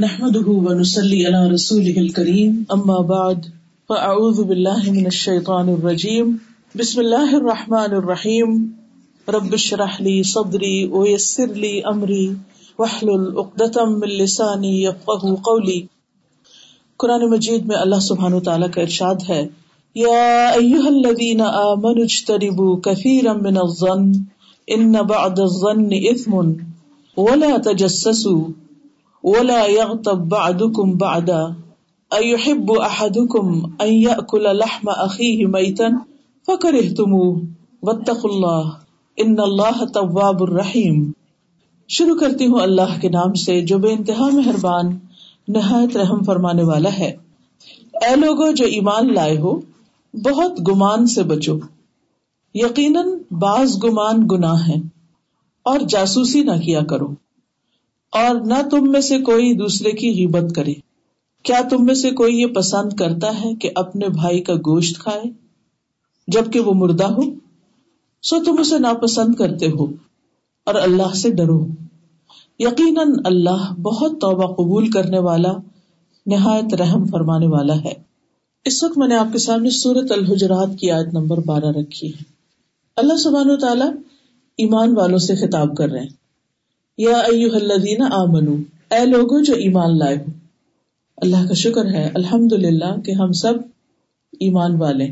[0.00, 2.52] نحمده ونسلي على رسوله الكريم.
[2.76, 3.44] أما بعد،
[3.88, 6.36] فأعوذ بالله من الشيطان الرجيم.
[6.78, 8.72] بسم الله الرحمن الرحيم.
[9.28, 12.32] رب اشرح لي صدري ويسر لي أمري.
[12.78, 15.80] واحلل عقدة من لساني يفقهوا قولي.
[16.96, 19.46] قرآن مجید میں اللہ سبحانہ وتعالی کا ارشاد ہے.
[19.94, 24.12] یا ایها الذين آمنوا اجتنبوا كثيرا من الظن،
[24.66, 26.34] ان بعد الظن اثم
[27.16, 28.65] ولا تجسسوا.
[29.26, 31.44] ولا يغتب بعضكم بعدا
[32.10, 35.88] ايحب احدكم ان ياكل لحم اخيه ميتا
[36.46, 37.40] فكرهتموه
[37.82, 38.68] واتقوا الله
[39.18, 41.10] ان الله تواب الرحيم
[41.88, 44.98] شروع کرتی ہوں اللہ کے نام سے جو بے انتہا مہربان،
[45.48, 47.16] نہایت رحم فرمانے والا ہے۔
[47.92, 49.60] اے لوگوں جو ایمان لائے ہو،
[50.14, 51.58] بہت گمان سے بچو۔
[52.54, 54.74] یقیناً بعض گمان گناہ ہے
[55.62, 57.25] اور جاسوسی نہ کیا کرو۔
[58.12, 60.74] اور نہ تم میں سے کوئی دوسرے کی غیبت کرے۔
[61.42, 65.22] کیا تم میں سے کوئی یہ پسند کرتا ہے کہ اپنے بھائی کا گوشت کھائے؟
[66.28, 67.20] جبکہ وہ مردہ ہو،
[68.22, 69.84] سو تم اسے ناپسند کرتے ہو
[70.64, 71.66] اور اللہ سے ڈرو۔
[72.58, 75.52] یقیناً اللہ بہت توبہ قبول کرنے والا،
[76.26, 77.92] نہایت رحم فرمانے والا ہے۔
[78.64, 82.22] اس وقت میں نے آپ کے سامنے سورت الحجرات کی آیت نمبر بارہ رکھی ہے۔
[82.96, 83.90] اللہ سبحانہ و تعالیٰ
[84.58, 86.25] ایمان والوں سے خطاب کر رہے ہیں۔
[86.98, 88.56] یا الذین آمنو،
[88.90, 90.24] اے لوگوں جو ایمان لائے ہو۔
[91.16, 93.54] اللہ کا شکر ہے الحمد للہ کہ ہم سب
[94.40, 95.08] ایمان والے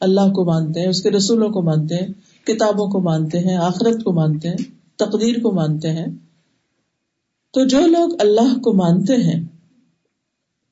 [0.00, 2.08] اللہ کو مانتے ہیں، اس کے رسولوں کو مانتے ہیں،
[2.46, 4.56] کتابوں کو مانتے ہیں، آخرت کو مانتے ہیں،
[4.96, 6.06] تقدیر کو مانتے ہیں۔
[7.50, 9.44] تو جو لوگ اللہ کو مانتے ہیں،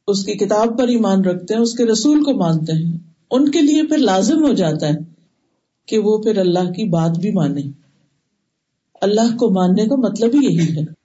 [0.06, 2.96] اس کی کتاب پر ایمان رکھتے ہیں، اس کے رسول کو مانتے ہیں،
[3.30, 4.98] ان کے لیے پھر لازم ہو جاتا ہے
[5.86, 7.62] کہ وہ پھر اللہ کی بات بھی مانے۔
[9.00, 10.98] اللہ کو ماننے کا مطلب ہی یہی ہے۔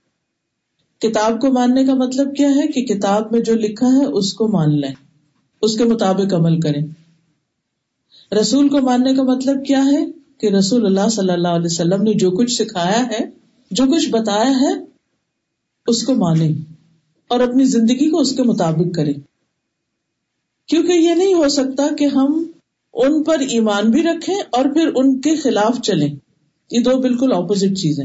[0.98, 4.48] کتاب کو ماننے کا مطلب کیا ہے کہ کتاب میں جو لکھا ہے اس کو
[4.48, 4.92] مان لیں،
[5.62, 6.82] اس کے مطابق عمل کریں۔
[8.34, 10.06] رسول کو ماننے کا مطلب کیا ہے
[10.38, 13.18] کہ رسول اللہ صلی اللہ علیہ وسلم نے جو کچھ سکھایا ہے،
[13.70, 14.72] جو کچھ بتایا ہے،
[15.86, 16.52] اس کو مانے
[17.28, 19.12] اور اپنی زندگی کو اس کے مطابق کرے
[20.66, 22.44] کیونکہ یہ نہیں ہو سکتا کہ ہم
[22.94, 26.14] ان پر ایمان بھی رکھیں اور پھر ان کے خلاف چلیں۔
[26.70, 28.04] یہ دو بالکل اپوزٹ چیزیں۔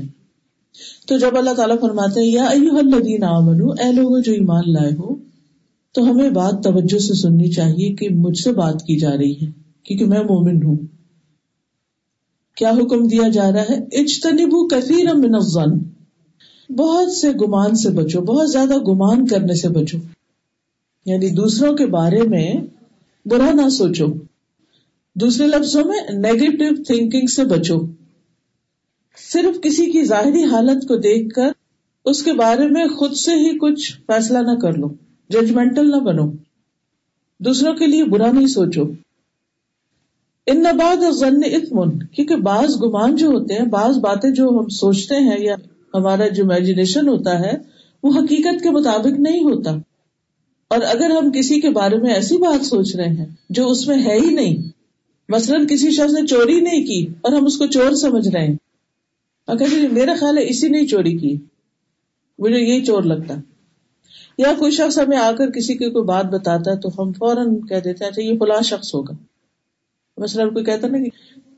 [1.08, 5.16] تو جب اللہ تعالیٰ فرماتے ہیں، یا الذین آمنو، اے لوگ جو ایمان لائے ہو،
[5.92, 9.48] تو ہمیں بات توجہ سے سننی چاہیے کہ مجھ سے بات کی جا رہی ہے،
[9.84, 10.78] کیونکہ میں مومن ہوں۔
[12.56, 15.80] کیا حکم دیا جا رہا ہے؟ اجتنبو کثیر من الظن۔
[16.76, 19.98] بہت سے گمان سے بچو، بہت زیادہ گمان کرنے سے بچو۔
[21.06, 22.54] یعنی دوسروں کے بارے میں
[23.26, 24.06] برا نہ سوچو۔
[25.16, 27.99] دوسرے لفظوں میں نیگیٹو تھنکنگ سے بچو۔
[29.28, 31.52] صرف کسی کی ظاہری حالت کو دیکھ کر
[32.06, 34.90] اس کے بارے میں خود سے ہی کچھ فیصلہ نہ کر لو
[35.30, 36.32] ججمنٹل نہ بنو۔
[37.40, 38.84] دوسروں کے لیے برا نہیں سوچو۔
[40.48, 45.16] ان نباد ضن اتمن کیونکہ بعض گمان جو ہوتے ہیں، بعض باتیں جو ہم سوچتے
[45.16, 45.56] ہیں یا
[45.94, 47.58] ہمارا جو امیجنیشن ہوتا ہے،
[48.04, 49.72] وہ حقیقت کے مطابق نہیں ہوتا۔
[50.68, 54.06] اور اگر ہم کسی کے بارے میں ایسی بات سوچ رہے ہیں جو اس میں
[54.06, 54.58] ہے ہی نہیں،
[55.30, 58.56] مثلاً کسی شخص نے چوری نہیں کی اور ہم اس کو چور سمجھ رہے ہیں
[59.54, 61.38] جی میرا خیال ہے اسی نے چوری کی۔
[62.40, 63.34] مجھے یہی چور لگتا۔
[64.38, 67.62] یا کوئی شخص ہمیں آ کر کسی کی کوئی بات بتاتا ہے تو ہم فوراً
[67.62, 69.14] کہہ دیتے ہیں اچھا یہ فلاں شخص ہوگا۔
[70.18, 71.10] مثلاً کوئی کہتا نا کہ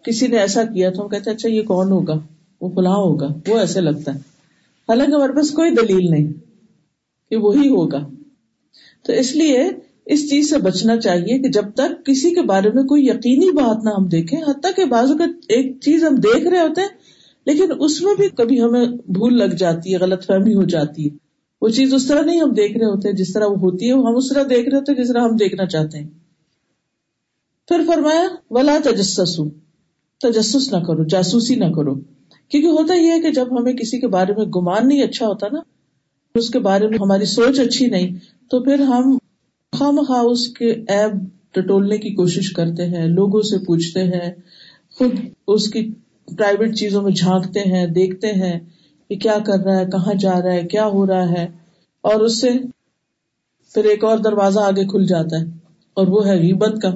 [0.03, 2.13] کسی نے ایسا کیا تو ہم کہتے ہیں اچھا یہ کون ہوگا؟
[2.61, 4.19] وہ فلاں ہوگا۔ وہ ایسے لگتا ہے۔
[4.89, 6.33] حالانکہ ہمارے پاس کوئی دلیل نہیں
[7.29, 8.09] کہ وہی ہوگا۔
[9.03, 9.69] تو اس لیے
[10.05, 13.83] اس چیز سے بچنا چاہیے کہ جب تک کسی کے بارے میں کوئی یقینی بات
[13.83, 17.00] نہ ہم دیکھیں، حتیٰ کہ بازو کا ایک چیز ہم دیکھ رہے ہوتے ہیں
[17.45, 21.17] لیکن اس میں بھی کبھی ہمیں بھول لگ جاتی ہے، غلط فہمی ہو جاتی ہے۔
[21.61, 24.15] وہ چیز اس طرح نہیں ہم دیکھ رہے ہوتے، جس طرح وہ ہوتی ہے ہم
[24.15, 26.07] اس طرح دیکھ رہے ہوتے، جس طرح ہم دیکھنا چاہتے ہیں۔
[27.67, 29.39] پھر فرمایا، ولا تجسس
[30.17, 31.95] تجسس نہ کرو، جاسوسی نہ کرو۔
[32.49, 35.47] کیونکہ ہوتا یہ ہے کہ جب ہمیں کسی کے بارے میں گمان نہیں اچھا ہوتا
[35.51, 35.59] نا،
[36.35, 38.09] اس کے بارے میں ہماری سوچ اچھی نہیں،
[38.49, 39.17] تو پھر ہم
[39.79, 41.11] خام خواہ اس کے ایب
[41.51, 44.31] ٹٹولنے کی کوشش کرتے ہیں، لوگوں سے پوچھتے ہیں،
[44.95, 45.11] خود
[45.47, 45.91] اس کی
[46.27, 48.59] پرائیویٹ چیزوں میں جھانکتے ہیں، دیکھتے ہیں
[49.09, 51.45] کہ کیا کر رہا ہے، کہاں جا رہا ہے، کیا ہو رہا ہے،
[52.03, 52.49] اور اس سے
[53.75, 55.45] پھر ایک اور دروازہ آگے کھل جاتا ہے،
[55.97, 56.89] اور وہ ہے غیبت کا۔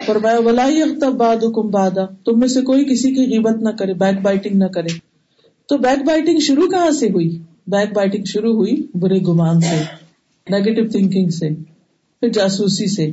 [0.00, 3.94] فرمایا ولائی اختب باد کم بادا تم میں سے کوئی کسی کی غیبت نہ کرے
[3.94, 4.98] بیک بائٹنگ نہ کرے۔
[5.68, 7.28] تو بیک بائٹنگ شروع کہاں سے ہوئی؟
[7.66, 9.76] بیک بائٹنگ شروع ہوئی برے گمان سے
[10.46, 11.48] نیگیٹو تھنکنگ سے،
[12.22, 13.10] پھر جاسوسی سے۔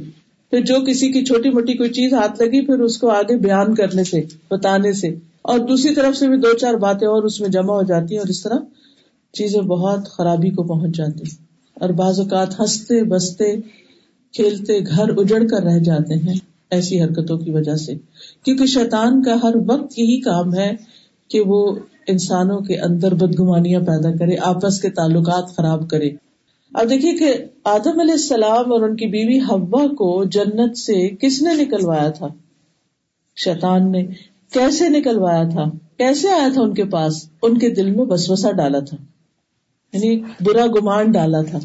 [0.50, 3.76] پھر جو کسی کی چھوٹی موٹی کوئی چیز ہاتھ لگی، پھر اس کو آگے بیان
[3.76, 4.22] کرنے سے،
[4.52, 5.08] بتانے سے۔
[5.42, 8.20] اور دوسری طرف سے بھی دو چار باتیں اور اس میں جمع ہو جاتی ہیں
[8.20, 8.56] اور اس طرح
[9.34, 11.24] چیزیں بہت خرابی کو پہنچ جاتی
[11.74, 13.56] اور بعض اوقات ہنستے، بستے،
[14.34, 16.34] کھیلتے، گھر اجڑ کر رہ جاتے ہیں
[16.72, 17.94] ایسی حرکتوں کی وجہ سے۔
[18.46, 20.76] کیونکہ شیطان کا ہر وقت یہی کام ہے
[21.28, 21.76] کہ وہ
[22.08, 26.10] انسانوں کے اندر بدگمانیاں پیدا کرے، آپس کے تعلقات خراب کرے۔
[26.74, 27.34] اب دیکھیے کہ
[27.64, 32.28] آدم علیہ السلام اور ان کی بیوی ہوا کو جنت سے کس نے نکلوایا تھا؟
[33.36, 34.06] شیطان نے۔
[34.54, 35.64] کیسے نکلوایا تھا؟
[35.98, 38.98] کیسے آیا تھا ان کے پاس؟ ان کے دل میں بس بسا ڈالا تھا۔
[39.94, 41.60] یعنی برا گمان ڈالا تھا۔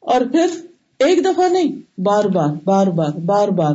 [0.00, 0.46] اور پھر
[0.98, 3.74] ایک دفعہ نہیں، بار بار بار بار بار بار۔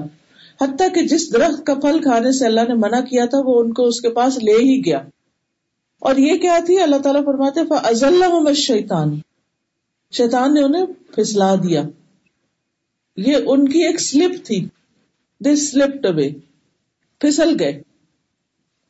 [0.61, 3.73] حتیٰ کہ جس درخت کا پھل کھانے سے اللہ نے منع کیا تھا، وہ ان
[3.73, 5.01] کو اس کے پاس لے ہی گیا۔
[5.99, 9.19] اور یہ کیا تھی؟ اللہ تعالیٰ فرماتے ازل شیطان
[10.11, 10.85] شیطان نے انہیں
[11.15, 11.83] پھسلا دیا۔
[13.17, 14.67] یہ ان کی ایک سلپ تھی۔
[15.41, 16.29] دس سلپ اوے
[17.19, 17.81] پھسل گئے۔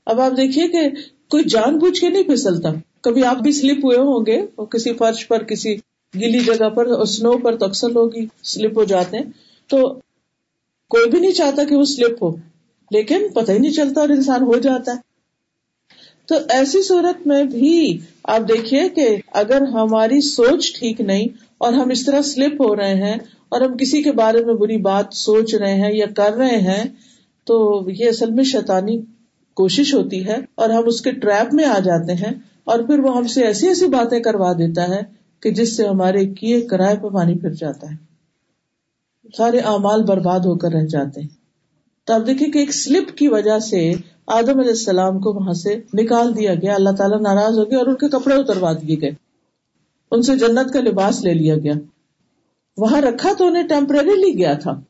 [0.05, 0.89] اب آپ دیکھیے کہ
[1.29, 2.69] کوئی جان بوجھ کے نہیں پھسلتا۔
[3.01, 5.75] کبھی آپ بھی سلپ ہوئے ہوں گے اور کسی فرش پر، کسی
[6.13, 9.23] گیلی جگہ پر اور سنو پر تو اکثر لوگ ہی سلپ ہو جاتے ہیں۔
[9.67, 9.99] تو
[10.89, 12.35] کوئی بھی نہیں چاہتا کہ وہ سلپ ہو،
[12.91, 15.08] لیکن پتہ ہی نہیں چلتا اور انسان ہو جاتا ہے۔
[16.29, 21.27] تو ایسی صورت میں بھی آپ دیکھیے کہ اگر ہماری سوچ ٹھیک نہیں
[21.57, 23.17] اور ہم اس طرح سلپ ہو رہے ہیں
[23.49, 26.83] اور ہم کسی کے بارے میں بری بات سوچ رہے ہیں یا کر رہے ہیں،
[27.47, 28.97] تو یہ اصل میں شیطانی
[29.53, 32.31] کوشش ہوتی ہے اور ہم اس کے ٹریپ میں آ جاتے ہیں
[32.63, 35.01] اور پھر وہ ہم سے ایسی ایسی باتیں کروا دیتا ہے
[35.39, 37.95] کہ جس سے ہمارے کیے کرائے پہ پانی پھر جاتا ہے۔
[39.37, 41.38] سارے اعمال برباد ہو کر رہ جاتے ہیں۔
[42.09, 43.91] تو آپ دیکھیے کہ ایک سلپ کی وجہ سے
[44.27, 47.87] آدم علیہ السلام کو وہاں سے نکال دیا گیا، اللہ تعالیٰ ناراض ہو گیا اور
[47.87, 49.11] ان کے کپڑے اتروا دیے گئے۔
[50.11, 51.73] ان سے جنت کا لباس لے لیا گیا۔
[52.77, 54.81] وہاں رکھا تو انہیں ٹیمپرریلی گیا تھا۔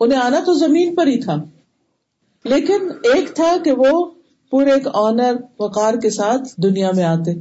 [0.00, 1.36] انہیں آنا تو زمین پر ہی تھا۔
[2.44, 4.10] لیکن ایک تھا کہ وہ
[4.50, 7.32] پورے ایک آنر وقار کے ساتھ دنیا میں آتے۔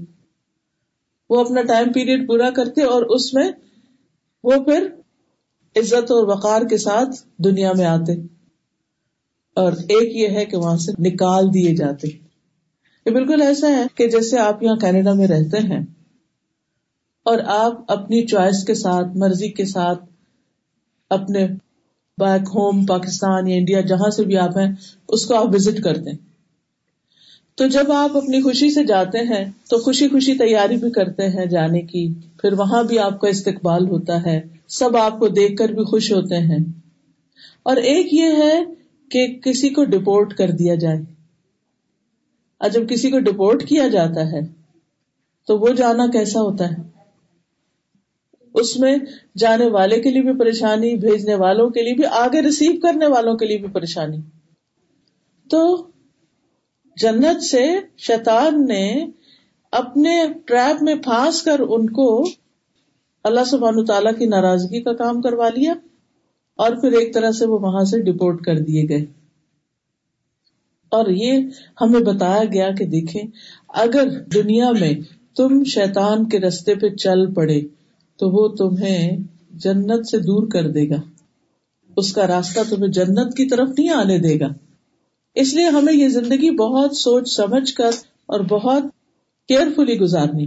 [1.30, 3.51] وہ اپنا ٹائم پیریڈ پورا کرتے اور اس میں
[4.44, 4.88] وہ پھر
[5.75, 8.35] عزت اور وقار کے ساتھ دنیا میں آتے۔
[9.56, 12.07] اور ایک یہ ہے کہ وہاں سے نکال دیے جاتے
[13.06, 15.80] یہ بالکل ایسا ہے کہ جیسے آپ یہاں کینیڈا میں رہتے ہیں
[17.24, 20.06] اور آپ اپنی چوائس کے ساتھ، مرضی کے ساتھ
[21.10, 21.48] اپنے
[22.18, 24.75] بیک ہوم، پاکستان یا انڈیا، جہاں سے بھی آپ ہیں،
[25.07, 26.18] اس کو آپ وزٹ کرتے ہیں۔
[27.56, 31.46] تو جب آپ اپنی خوشی سے جاتے ہیں، تو خوشی خوشی تیاری بھی کرتے ہیں
[31.46, 35.69] جانے کی۔ پھر وہاں بھی آپ کا استقبال ہوتا ہے۔ سب آپ کو دیکھ کر
[35.69, 36.60] بھی خوش ہوتے ہیں۔
[37.63, 41.00] اور ایک یہ ہے کہ کسی کو ڈپورٹ کر دیا جائے۔
[42.57, 44.40] اور جب کسی کو ڈپورٹ کیا جاتا ہے،
[45.48, 46.96] تو وہ جانا کیسا ہوتا ہے؟
[48.54, 48.98] اس میں
[49.38, 53.36] جانے والے کے لیے بھی پریشانی، بھیجنے والوں کے لیے بھی، آگے ریسیو کرنے والوں
[53.36, 54.18] کے لیے بھی پریشانی۔
[55.50, 55.88] تو
[56.98, 59.06] جنت سے شیطان نے
[59.72, 62.25] اپنے ٹریپ میں پھانس کر ان کو
[63.24, 65.74] اللہ سبحانہ تعالیٰ کی ناراضگی کا کام کروا لیا۔
[66.56, 69.06] اور پھر ایک طرح سے وہ وہاں سے ڈپورٹ کر دیے گئے۔
[70.90, 71.40] اور یہ
[71.81, 73.22] ہمیں بتایا گیا کہ دیکھیں،
[73.69, 74.94] اگر دنیا میں
[75.36, 77.62] تم شیطان کے رستے پہ چل پڑے،
[78.18, 79.18] تو وہ تمہیں
[79.52, 81.02] جنت سے دور کر دے گا۔
[81.98, 84.48] اس کا راستہ تمہیں جنت کی طرف نہیں آنے دے گا۔
[85.36, 87.92] اس لیے ہمیں یہ زندگی بہت سوچ سمجھ کر
[88.25, 88.84] اور بہت
[89.48, 90.46] کیئرفلی گزارنی۔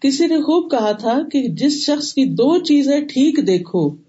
[0.00, 4.03] کسی نے خوب کہا تھا کہ جس شخص کی دو چیزیں ٹھیک دیکھو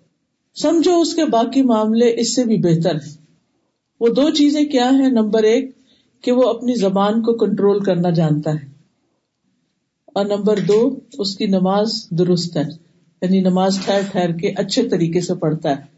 [0.55, 3.25] سمجھو اس کے باقی معاملے اس سے بھی بہتر ہے
[3.99, 5.71] وہ دو چیزیں کیا ہیں؟ نمبر ایک،
[6.21, 8.75] کہ وہ اپنی زبان کو کنٹرول کرنا جانتا ہے۔
[10.05, 12.63] اور نمبر دو، اس کی نماز درست ہے
[13.21, 15.95] یعنی نماز ٹھہر ٹھہر کے اچھے طریقے سے پڑھتا ہے۔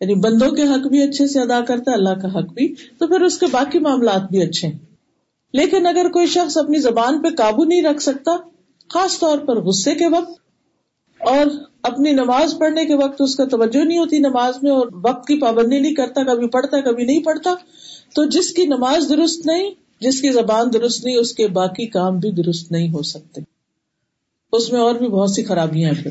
[0.00, 3.06] یعنی بندوں کے حق بھی اچھے سے ادا کرتا ہے، اللہ کا حق بھی، تو
[3.06, 4.78] پھر اس کے باقی معاملات بھی اچھے ہیں۔
[5.52, 8.36] لیکن اگر کوئی شخص اپنی زبان پہ قابو نہیں رکھ سکتا،
[8.88, 10.30] خاص طور پر غصے کے وقت،
[11.20, 11.46] اور
[11.82, 15.40] اپنی نماز پڑھنے کے وقت اس کا توجہ نہیں ہوتی نماز میں اور وقت کی
[15.40, 17.54] پابندی نہیں کرتا، کبھی پڑھتا، کبھی نہیں پڑھتا۔
[18.14, 19.70] تو جس کی نماز درست نہیں،
[20.00, 23.40] جس کی زبان درست نہیں، اس کے باقی کام بھی درست نہیں ہو سکتے۔
[24.52, 26.10] اس میں اور بھی بہت سی خرابیاں ہیں۔ پھر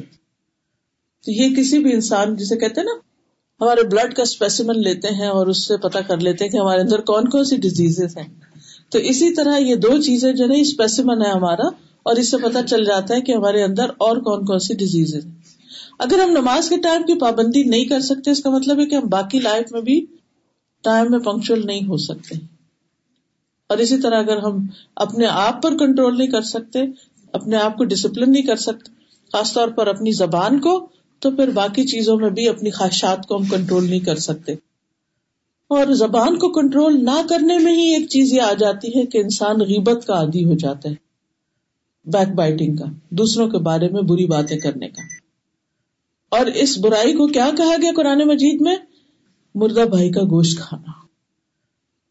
[1.25, 2.91] تو یہ کسی بھی انسان، جسے کہتے نا،
[3.61, 6.81] ہمارے بلڈ کا اسپیسیمن لیتے ہیں اور اس سے پتا کر لیتے ہیں کہ ہمارے
[6.81, 8.27] اندر کون کون سی ڈیزیز ہیں۔
[8.89, 11.67] تو اسی طرح یہ دو چیزیں جو ہے اسپیسیمن ہے ہمارا
[12.03, 15.15] اور اس سے پتا چل جاتا ہے کہ ہمارے اندر اور کون کون سی ڈیزیز
[15.15, 15.36] ہے
[15.97, 18.95] اگر ہم نماز کے ٹائم کی پابندی نہیں کر سکتے، اس کا مطلب ہے کہ
[18.95, 20.05] ہم باقی لائف میں بھی
[20.81, 22.35] ٹائم میں پنکچل نہیں ہو سکتے۔
[23.67, 26.79] اور اسی طرح اگر ہم اپنے آپ پر کنٹرول نہیں کر سکتے،
[27.31, 28.91] اپنے آپ کو ڈسپلن نہیں کر سکتے،
[29.33, 30.87] خاص طور پر اپنی زبان کو،
[31.19, 34.53] تو پھر باقی چیزوں میں بھی اپنی خواہشات کو ہم کنٹرول نہیں کر سکتے۔
[35.67, 39.17] اور زبان کو کنٹرول نہ کرنے میں ہی ایک چیز یہ آ جاتی ہے کہ
[39.17, 40.95] انسان غیبت کا عادی ہو جاتا ہے
[42.05, 45.16] بیک بائٹنگ کا، دوسروں کے بارے میں بری باتیں کرنے کا۔
[46.29, 48.75] اور اس برائی کو کیا کہا گیا قرآن مجید میں؟
[49.55, 50.91] مردہ بھائی کا گوشت کھانا۔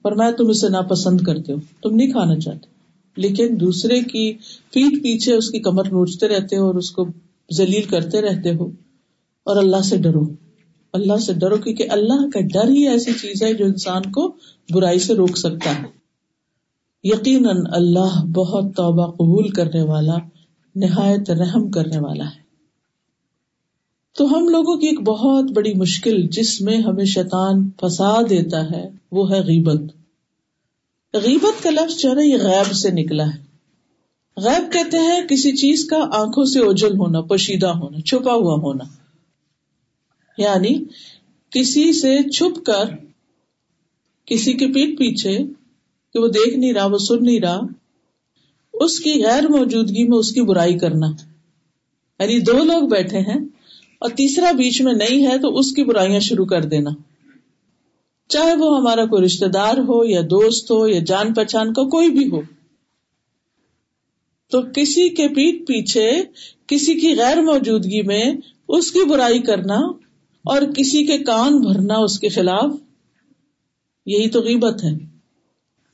[0.03, 2.67] پر میں تم اسے ناپسند کرتے ہو، تم نہیں کھانا چاہتے۔
[3.17, 4.33] لیکن دوسرے کی
[4.73, 7.07] پیٹ پیچھے اس کی کمر نوچتے رہتے ہو اور اس کو
[7.53, 8.71] ذلیل کرتے رہتے ہو۔
[9.45, 10.21] اور اللہ سے ڈرو۔
[10.93, 14.33] اللہ سے ڈرو، کیونکہ اللہ کا ڈر ہی ایسی چیز ہے جو انسان کو
[14.71, 15.85] برائی سے روک سکتا ہے۔
[17.05, 20.15] یقیناً اللہ بہت توبہ قبول کرنے والا،
[20.75, 22.46] نہایت رحم کرنے والا ہے۔
[24.17, 28.91] تو ہم لوگوں کی ایک بہت بڑی مشکل جس میں ہمیں شیطان پھنسا دیتا ہے،
[29.13, 29.81] وہ ہے غیبت۔
[31.15, 33.47] غیبت کا لفظ جو ہے نا، یہ غیب سے نکلا ہے۔
[34.37, 38.85] غیب کہتے ہیں کسی چیز کا آنکھوں سے اوجل ہونا، پوشیدہ ہونا، چھپا ہوا ہونا۔
[40.39, 40.85] یعنی
[41.51, 42.85] کسی سے چھپ کر،
[44.25, 45.39] کسی کے پیٹ پیچھے،
[46.13, 47.61] کہ وہ دیکھ نہیں رہا، وہ سن نہیں رہا،
[48.73, 51.07] اس کی غیر موجودگی میں اس کی برائی کرنا۔
[52.19, 53.56] یعنی دو لوگ بیٹھے ہیں
[54.07, 56.91] اور تیسرا بیچ میں نہیں ہے تو اس کی برائیاں شروع کر دینا۔
[58.29, 62.09] چاہے وہ ہمارا کوئی رشتے دار ہو یا دوست ہو یا جان پہچان کا کوئی
[62.11, 62.41] بھی ہو۔
[64.51, 66.23] تو کسی کے پیٹ پیچھے،
[66.67, 68.25] کسی کی غیر موجودگی میں
[68.69, 69.77] اس کی برائی کرنا
[70.45, 72.71] اور کسی کے کان بھرنا اس کے خلاف،
[74.07, 75.16] یہی تو غیبت ہے۔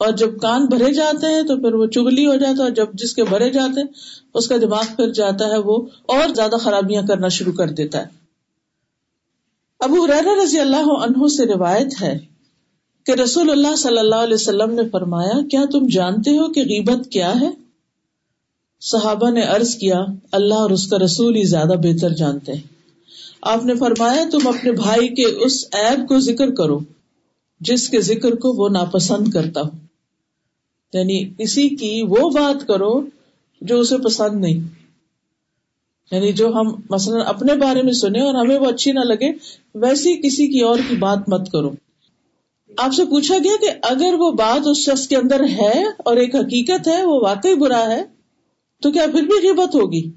[0.02, 2.92] اور جب کان بھرے جاتے ہیں تو پھر وہ چگلی ہو جاتا ہے اور جب
[2.94, 3.88] جس کے بھرے جاتے ہیں،
[4.34, 8.20] اس کا دماغ پھر جاتا ہے وہ اور زیادہ خرابیاں کرنا شروع کر دیتا ہے۔
[9.80, 12.18] ابو رضی اللہ عنہ سے روایت ہے
[13.06, 17.08] کہ رسول اللہ صلی اللہ علیہ وسلم نے فرمایا، کیا تم جانتے ہو کہ غیبت
[17.10, 17.50] کیا ہے؟
[18.80, 20.00] صحابہ نے عرض کیا،
[20.32, 22.60] اللہ اور اس کا رسول ہی زیادہ بہتر جانتے ہیں۔
[23.42, 26.78] آپ نے فرمایا، تم اپنے بھائی کے اس ایب کو ذکر کرو،
[27.60, 29.81] جس کے ذکر کو وہ ناپسند کرتا ہو۔
[30.92, 33.00] یعنی کسی کی وہ بات کرو
[33.60, 34.82] جو اسے پسند نہیں۔
[36.10, 39.32] یعنی جو ہم مثلاً اپنے بارے میں سنیں اور ہمیں وہ اچھی نہ لگے،
[39.74, 41.70] ویسی کسی کی اور کی بات مت کرو۔
[42.76, 46.34] آپ سے پوچھا گیا کہ اگر وہ بات اس شخص کے اندر ہے اور ایک
[46.34, 48.04] حقیقت ہے، وہ واقعی برا ہے،
[48.82, 50.10] تو کیا پھر بھی غیبت ہوگی؟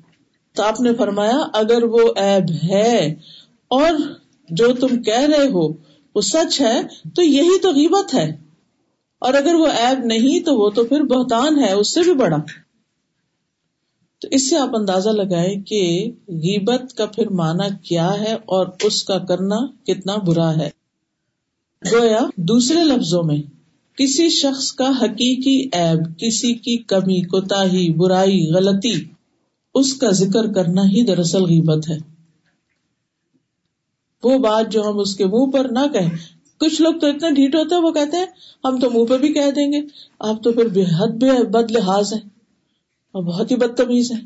[0.54, 3.16] تو آپ نے فرمایا، اگر وہ ایب ہے
[3.68, 3.94] اور
[4.50, 5.68] جو تم کہہ رہے ہو
[6.16, 6.82] وہ سچ ہے،
[7.16, 8.45] تو یہی تو غیبت ہے۔
[9.26, 12.38] اور اگر وہ ایب نہیں تو وہ تو پھر بہتان ہے، اس سے بھی بڑا۔
[14.22, 19.04] تو اس سے آپ اندازہ لگائے کہ غیبت کا پھر معنی کیا ہے اور اس
[19.04, 20.70] کا کرنا کتنا برا ہے۔
[21.92, 23.42] گویا دوسرے لفظوں میں،
[23.98, 27.64] کسی شخص کا حقیقی عیب، کسی کی کمی کوتا
[27.98, 29.04] برائی، غلطی،
[29.76, 31.98] اس کا ذکر کرنا ہی دراصل غیبت ہے۔
[34.24, 37.56] وہ بات جو ہم اس کے منہ پر نہ کہیں کچھ لوگ تو اتنے ڈھیٹ
[37.56, 38.26] ہوتے ہیں، وہ کہتے ہیں،
[38.66, 39.80] ہم تو منہ پہ بھی کہہ دیں گے۔
[40.20, 42.20] آپ تو پھر بے حد بے بد لحاظ ہے
[43.12, 44.22] اور بہت ہی بدتمیز ہے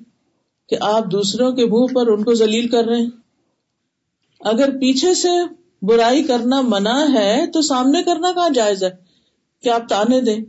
[0.70, 3.10] کہ آپ دوسروں کے منہ پر ان کو ذلیل کر رہے ہیں۔
[4.40, 5.30] اگر پیچھے سے
[5.82, 8.90] برائی کرنا منع ہے، تو سامنے کرنا کہاں جائز ہے؟
[9.64, 10.40] کہ آپ تانے دیں؟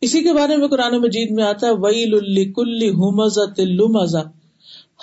[0.00, 4.20] اسی کے بارے میں قرآن مجید میں آتا ہے وئی کل مزا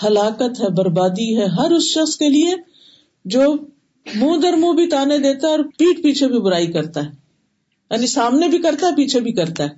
[0.03, 2.55] ہلاکت ہے، بربادی ہے ہر اس شخص کے لیے
[3.25, 3.55] جو
[4.15, 7.09] منہ در منہ بھی تانے دیتا ہے اور پیٹ پیچھے بھی برائی کرتا ہے۔
[7.91, 9.69] یعنی سامنے بھی کرتا ہے، پیچھے بھی کرتا ہے۔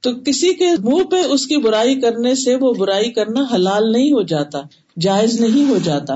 [0.00, 4.12] تو کسی کے منہ پہ اس کی برائی کرنے سے وہ برائی کرنا حلال نہیں
[4.12, 4.60] ہو جاتا،
[5.00, 6.14] جائز نہیں ہو جاتا۔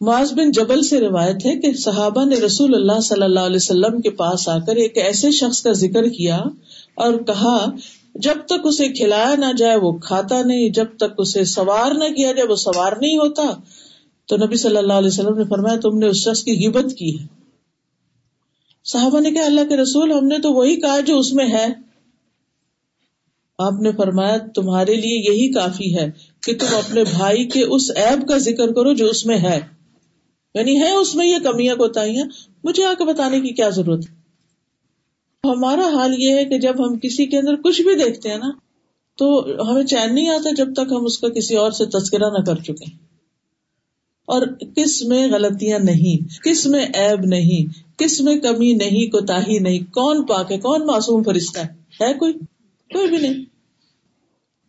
[0.00, 4.00] معاذ بن جبل سے روایت ہے کہ صحابہ نے رسول اللہ صلی اللہ علیہ وسلم
[4.00, 6.36] کے پاس آ کر ایک ایسے شخص کا ذکر کیا
[6.94, 7.70] اور کہا،
[8.14, 12.32] جب تک اسے کھلایا نہ جائے وہ کھاتا نہیں، جب تک اسے سوار نہ کیا
[12.32, 13.42] جائے وہ سوار نہیں ہوتا۔
[14.28, 17.20] تو نبی صلی اللہ علیہ وسلم نے فرمایا تم نے اس شخص کی غیبت کی
[17.20, 17.26] ہے۔
[18.84, 21.66] صحابہ نے کہا، اللہ کے رسول، ہم نے تو وہی کہا جو اس میں ہے۔
[23.58, 26.10] آپ نے فرمایا، تمہارے لیے یہی کافی ہے
[26.42, 29.60] کہ تم اپنے بھائی کے اس ایب کا ذکر کرو جو اس میں ہے۔
[30.54, 32.24] یعنی ہے اس میں یہ کمیاں، کوتاہیاں۔
[32.64, 34.22] مجھے آ کے بتانے کی کیا ضرورت ہے؟
[35.44, 38.50] ہمارا حال یہ ہے کہ جب ہم کسی کے اندر کچھ بھی دیکھتے ہیں نا،
[39.16, 42.44] تو ہمیں چین نہیں آتا جب تک ہم اس کا کسی اور سے تذکرہ نہ
[42.44, 43.11] کر چکے
[44.26, 49.92] اور کس میں غلطیاں نہیں، کس میں ایب نہیں، کس میں کمی نہیں کوتا نہیں،
[49.92, 51.68] کون پاک ہے، کون معصوم فرشتہ ہے؟
[52.04, 52.32] ہے کوئی؟
[52.92, 53.44] کوئی بھی نہیں۔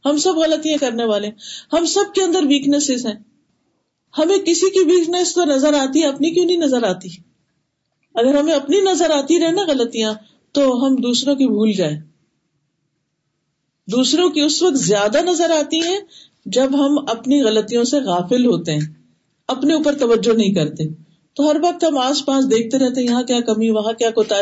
[0.06, 1.28] ہم سب غلطیاں کرنے والے
[1.74, 3.16] ہم سب کے اندر ویکنیس ہیں۔
[4.18, 7.10] ہمیں کسی کی ویکنیس تو نظر آتی ہے اپنی کیوں نہیں نظر آتی؟
[8.16, 10.14] اگر ہمیں اپنی نظر آتی رہے نا غلطیاں،
[10.52, 12.00] تو ہم دوسروں کی بھول جائیں۔
[13.92, 16.00] دوسروں کی اس وقت زیادہ نظر آتی ہیں
[16.46, 19.03] جب ہم اپنی غلطیوں سے غافل ہوتے ہیں۔
[19.48, 20.84] اپنے اوپر توجہ نہیں کرتے۔
[21.34, 24.36] تو ہر وقت ہم آس پاس دیکھتے رہتے ہیں، یہاں کیا کمی، وہاں کیا کوتا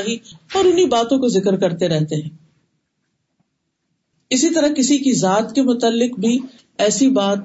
[0.54, 2.30] اور انہیں باتوں کو ذکر کرتے رہتے ہیں۔
[4.30, 6.40] اسی طرح کسی کی ذات کے متعلق بھی
[6.78, 7.38] ایسی بات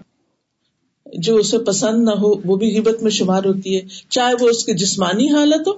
[1.07, 4.65] جو اسے پسند نہ ہو، وہ بھی غیبت میں شمار ہوتی ہے۔ چاہے وہ اس
[4.65, 5.73] کی جسمانی حالت ہو،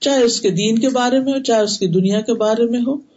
[0.00, 2.80] چاہے اس کے دین کے بارے میں ہو، چاہے اس کی دنیا کے بارے میں
[2.86, 3.11] ہو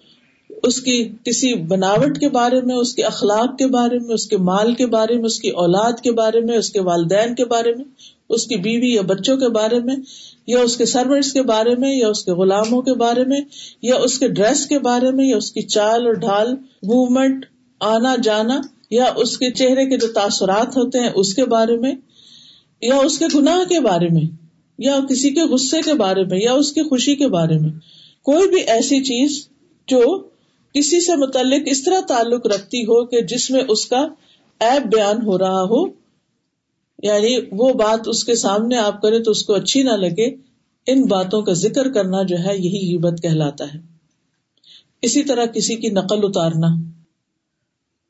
[0.66, 4.38] اس کی کسی بناوٹ کے بارے میں اس کے اخلاق کے بارے میں اس کے
[4.38, 7.74] مال کے بارے میں اس کی اولاد کے بارے میں اس کے والدین کے بارے
[7.74, 7.86] میں
[8.30, 9.96] اس کی بیوی یا بچوں کے بارے میں
[10.48, 13.42] یا اس کے سروٹس کے بارے میں یا اس کے غلاموں کے بارے میں
[13.82, 17.46] یا اس کے ڈریس کے بارے میں یا اس کی چال اور ڈھال موومنٹ
[17.82, 21.94] آنا جانا یا اس کے چہرے کے جو تاثرات ہوتے ہیں اس کے بارے میں
[22.82, 24.22] یا اس کے گناہ کے بارے میں
[24.80, 27.70] یا کسی کے غصے کے بارے میں یا اس کی خوشی کے بارے میں
[28.26, 29.48] کوئی بھی ایسی چیز
[29.88, 30.02] جو
[30.76, 34.08] کسی سے متعلق اس طرح تعلق رکھتی ہو کہ جس میں اس کا
[34.60, 36.06] ایپ بیان ہو رہا ہو
[37.04, 40.36] یعنی وہ بات اس کے سامنے آپ کرے تو اس کو اچھی نہ لگے،
[40.88, 43.80] ان باتوں کا ذکر کرنا جو ہے یہی غیبت کہلاتا ہے۔
[45.02, 46.68] اسی طرح کسی کی نقل اتارنا،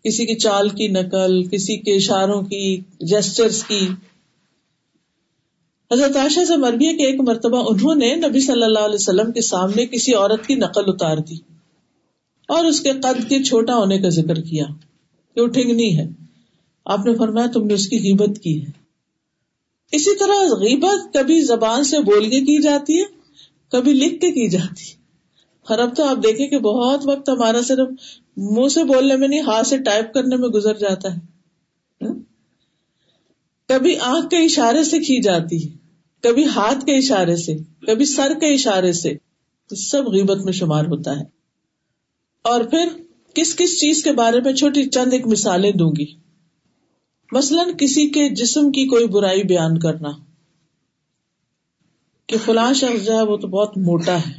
[0.04, 3.88] کسی کی چال کی نقل، کسی کے اشاروں کی جیسچرس کی۔
[5.92, 9.42] حضرت عائشہ سے مربی کے ایک مرتبہ انہوں نے نبی صلی اللہ علیہ وسلم کے
[9.42, 11.55] سامنے کسی عورت کی نقل اتار دی۔
[12.48, 14.66] اور اس کے قد کے چھوٹا ہونے کا ذکر کیا
[15.36, 16.08] کہ وہ ٹھنگنی ہے۔
[16.86, 18.72] آپ نے فرمایا تم نے اس کی غیبت کی ہے۔
[19.92, 23.04] اسی طرح غیبت کبھی زبان سے بول کے کی جاتی ہے،
[23.72, 24.96] کبھی لکھ کے کی جاتی ہے۔
[25.70, 27.88] اور اب تو آپ دیکھیں کہ بہت وقت ہمارا صرف
[28.38, 31.20] منہ سے بولنے میں نہیں، ہاتھ سے ٹائپ کرنے میں گزر جاتا ہے۔
[32.06, 32.16] ہاں؟
[33.68, 35.78] کبھی آنکھ کے اشارے سے کھی جاتی ہے،
[36.22, 39.14] کبھی ہاتھ کے اشارے سے، کبھی سر کے اشارے سے
[39.76, 41.36] سب غیبت میں شمار ہوتا ہے۔
[42.46, 42.90] اور پھر
[43.34, 46.06] کس کس چیز کے بارے میں چھوٹی چند ایک مثالیں دوں گی۔
[47.32, 50.10] مثلاً کسی کے جسم کی کوئی برائی بیان کرنا۔
[52.28, 54.32] کہ فلاں شخص جو ہے وہ تو بہت موٹا ہے۔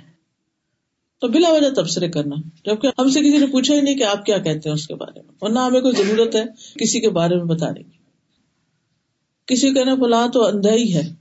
[1.20, 4.26] تو بلا وجہ تبصرے کرنا۔ جبکہ ہم سے کسی نے پوچھا ہی نہیں کہ آپ
[4.26, 6.44] کیا کہتے ہیں اس کے بارے میں۔ اور نہ ہمیں کوئی ضرورت ہے
[6.80, 7.98] کسی کے بارے میں بتانے کی۔
[9.46, 11.14] کسی کہنا فلاں تو اندھا ہی ہے۔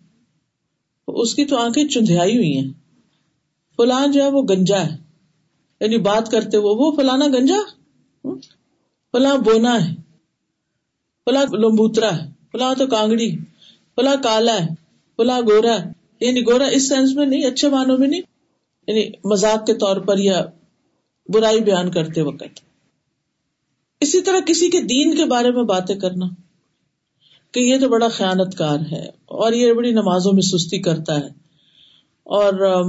[1.08, 2.72] اس کی تو آنکھیں چندیائی ہوئی ہیں۔
[3.78, 5.05] فلاں جو ہے وہ گنجا ہے۔
[5.80, 7.58] یعنی بات کرتے وہ وہ فلانا گنجا؟
[9.12, 9.96] فلاں بونا ہے،
[11.26, 13.38] فلاں لمبوترا ہے، فلاں تو کانگڑی،
[13.96, 14.68] فلاں کالا ہے،
[15.18, 18.22] فلاں گورا ہے۔ یعنی گورا اس سینس میں نہیں، اچھے معنوں میں نہیں۔
[18.88, 20.46] یعنی مزاق کے طور پر یا
[21.34, 22.60] برائی بیان کرتے وقت۔
[24.00, 26.26] اسی طرح کسی کے دین کے بارے میں باتیں کرنا۔
[27.52, 31.46] کہ یہ تو بڑا خیانت کار ہے، اور یہ بڑی نمازوں میں سستی کرتا ہے۔
[32.24, 32.86] اور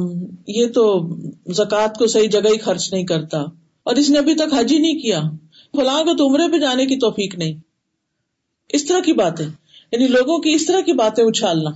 [0.46, 1.08] یہ تو
[1.52, 3.38] زکوٰۃ کو صحیح جگہ ہی خرچ نہیں کرتا۔
[3.82, 5.22] اور اس نے ابھی تک حج ہی نہیں کیا۔
[5.72, 7.54] فلاں کو تو عمرے پہ جانے کی توفیق نہیں۔
[8.68, 9.46] اس طرح کی باتیں۔
[9.92, 11.70] یعنی لوگوں کی اس طرح کی باتیں اچھالنا۔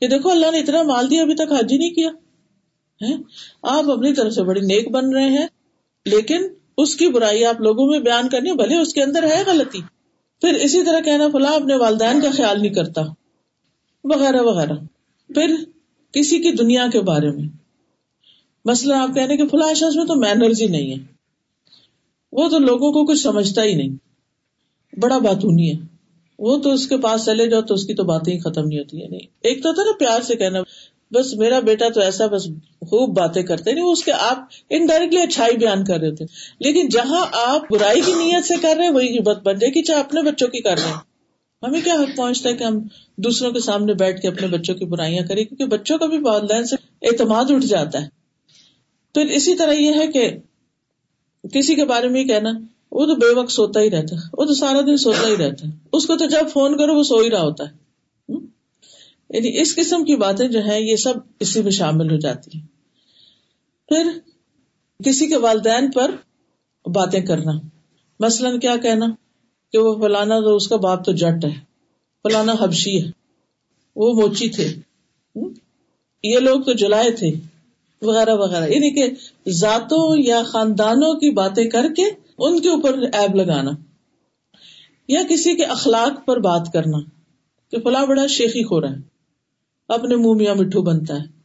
[0.00, 2.10] کہ دیکھو، اللہ نے اتنا مال دیا، ابھی تک حج ہی نہیں کیا۔
[3.62, 5.46] آپ اپنی طرف سے بڑی نیک بن رہے ہیں،
[6.04, 6.42] لیکن
[6.78, 9.80] اس کی برائی آپ لوگوں میں بیان کرنی بھلے اس کے اندر ہے غلطی۔
[10.40, 13.02] پھر اسی طرح کہنا، فلاں اپنے والدین کا خیال نہیں کرتا۔
[14.04, 14.74] وغیرہ وغیرہ۔
[15.34, 15.56] پھر
[16.12, 17.57] کسی کی دنیا کے بارے میں۔
[18.68, 21.04] مسئلہ آپ کہنے کہ فلاں شخص میں تو مینرز ہی نہیں ہے۔
[22.32, 23.96] وہ تو لوگوں کو کچھ سمجھتا ہی نہیں۔
[25.00, 25.78] بڑا بات ہونی ہے۔
[26.38, 28.78] وہ تو اس کے پاس چلے جاؤ تو اس کی تو باتیں ہی ختم نہیں
[28.78, 30.58] ہوتی ہے نہیں، ایک تو تھا نا پیار سے کہنا۔
[31.10, 32.44] بس میرا بیٹا تو ایسا بس
[32.80, 36.24] خوب باتیں کرتے نہیں اس کے آپ انڈائریکٹلی اچھائی بیان کر رہے تھے۔
[36.60, 39.82] لیکن جہاں آپ برائی کی نیت سے کر رہے ہیں، وہی بت بن جائے گی
[39.82, 40.94] چاہے اپنے بچوں کی کر رہے ہیں۔
[41.62, 42.78] ہمیں کیا حق پہنچتا ہے کہ ہم
[43.16, 46.64] دوسروں کے سامنے بیٹھ کے اپنے بچوں کی برائیاں کریں؟ کیونکہ بچوں کا بھی والدین
[46.64, 48.17] سے اعتماد اٹھ جاتا ہے۔
[49.18, 50.30] پھر اسی طرح یہ ہے کہ
[51.52, 52.50] کسی کے بارے میں کہنا،
[52.92, 55.68] وہ تو بے وقت سوتا ہی رہتا ہے وہ تو سارا دن سوتا ہی رہتا۔
[55.68, 57.74] ہے اس کو تو جب فون کرو، وہ سو ہی رہا ہوتا۔ ہے
[59.30, 62.66] یعنی اس قسم کی باتیں جو ہیں، یہ سب اسی میں شامل ہو جاتی ہیں۔
[63.88, 64.18] پھر
[65.04, 66.10] کسی کے والدین پر
[66.88, 67.52] باتیں کرنا۔
[68.20, 69.06] مثلاً کیا کہنا؟
[69.72, 71.54] کہ وہ فلانا تو اس کا باپ تو جٹ ہے،
[72.22, 73.10] فلانا حبشی ہے،
[73.96, 74.74] وہ موچی تھے۔
[76.22, 77.57] یہ لوگ تو جلائے تھے۔
[78.02, 79.10] وغیرہ وغیرہ۔ یعنی کہ
[79.50, 82.02] ذاتوں یا خاندانوں کی باتیں کر کے
[82.38, 83.70] ان کے اوپر ایب لگانا
[85.08, 86.98] یا کسی کے اخلاق پر بات کرنا
[87.70, 88.96] کہ فلاں بڑا شیخی ہو رہا ہے،
[89.88, 91.38] اپنے منہ میاں مٹھو بنتا ہے۔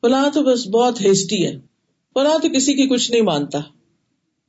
[0.00, 1.56] فلاں تو بس بہت ہیسٹی ہے،
[2.14, 3.58] فلاں تو کسی کی کچھ نہیں مانتا۔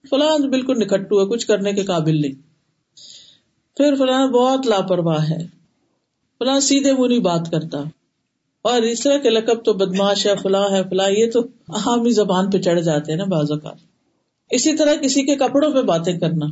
[0.09, 2.33] فلاں بالکل نکٹو ہے، کچھ کرنے کے قابل نہیں۔
[3.77, 5.47] پھر فلاں بہت لاپرواہ ہے،
[6.39, 7.83] فلاں سیدھے منہ نہیں بات کرتا۔
[8.63, 12.49] اور اس طرح کے لقب تو بدماش ہے، فلاں ہے، فلاں، یہ تو عامی زبان
[12.49, 13.77] پہ چڑھ جاتے ہیں نا بعض اوقات۔
[14.51, 16.45] اسی طرح کسی کے کپڑوں پہ باتیں کرنا۔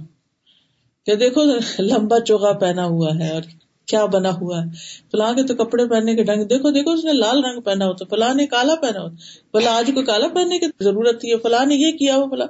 [1.05, 1.41] کہ دیکھو،
[1.79, 3.41] لمبا چوگا پہنا ہوا ہے اور
[3.87, 4.69] کیا بنا ہوا ہے۔
[5.11, 8.05] فلاں کے تو کپڑے پہننے کے ڈنگ، دیکھو دیکھو، اس نے لال رنگ پہنا ہوتا،
[8.09, 9.15] فلاں نے کالا پہنا ہوتا۔
[9.51, 12.47] فلاں آج کو کالا پہننے کی ضرورت تھی، فلاں نے یہ کیا ہو، فلاں۔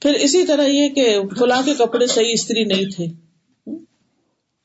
[0.00, 3.06] پھر اسی طرح یہ کہ فلاں کے کپڑے صحیح استری نہیں تھے۔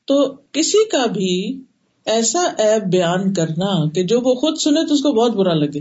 [0.06, 1.62] تو کسی کا بھی
[2.06, 5.80] ایسا ایپ بیان کرنا کہ جو وہ خود سنے تو اس کو بہت برا لگے۔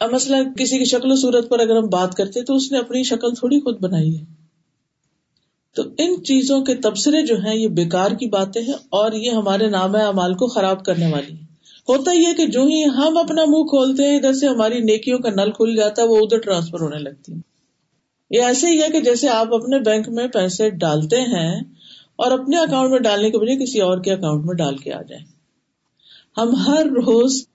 [0.00, 2.78] اب مسئلہ کسی کی شکل و صورت پر اگر ہم بات کرتے تو اس نے
[2.78, 4.24] اپنی شکل تھوڑی خود بنائی ہے۔
[5.74, 9.66] تو ان چیزوں کے تبصرے جو ہیں یہ بیکار کی باتیں ہیں اور یہ ہمارے
[9.66, 11.34] نام امال کو خراب کرنے والی
[11.88, 15.18] ہوتا ہی ہے کہ جو ہی ہم اپنا منہ کھولتے ہیں، ادھر سے ہماری نیکیوں
[15.18, 17.38] کا نل کھل جاتا ہے، وہ ادھر ٹرانسفر ہونے لگتی ہے
[18.30, 21.60] یہ ایسے ہی ہے کہ جیسے آپ اپنے بینک میں پیسے ڈالتے ہیں
[22.18, 25.02] اور اپنے اکاؤنٹ میں ڈالنے کے بجائے کسی اور کے اکاؤنٹ میں ڈال کے آ
[25.02, 25.24] جائیں۔
[26.38, 27.46] ہم ہر روز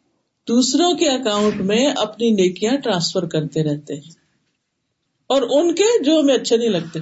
[0.47, 4.11] دوسروں کے اکاؤنٹ میں اپنی نیکیاں ٹرانسفر کرتے رہتے ہیں۔
[5.27, 6.99] اور ان کے جو ہمیں اچھے نہیں لگتے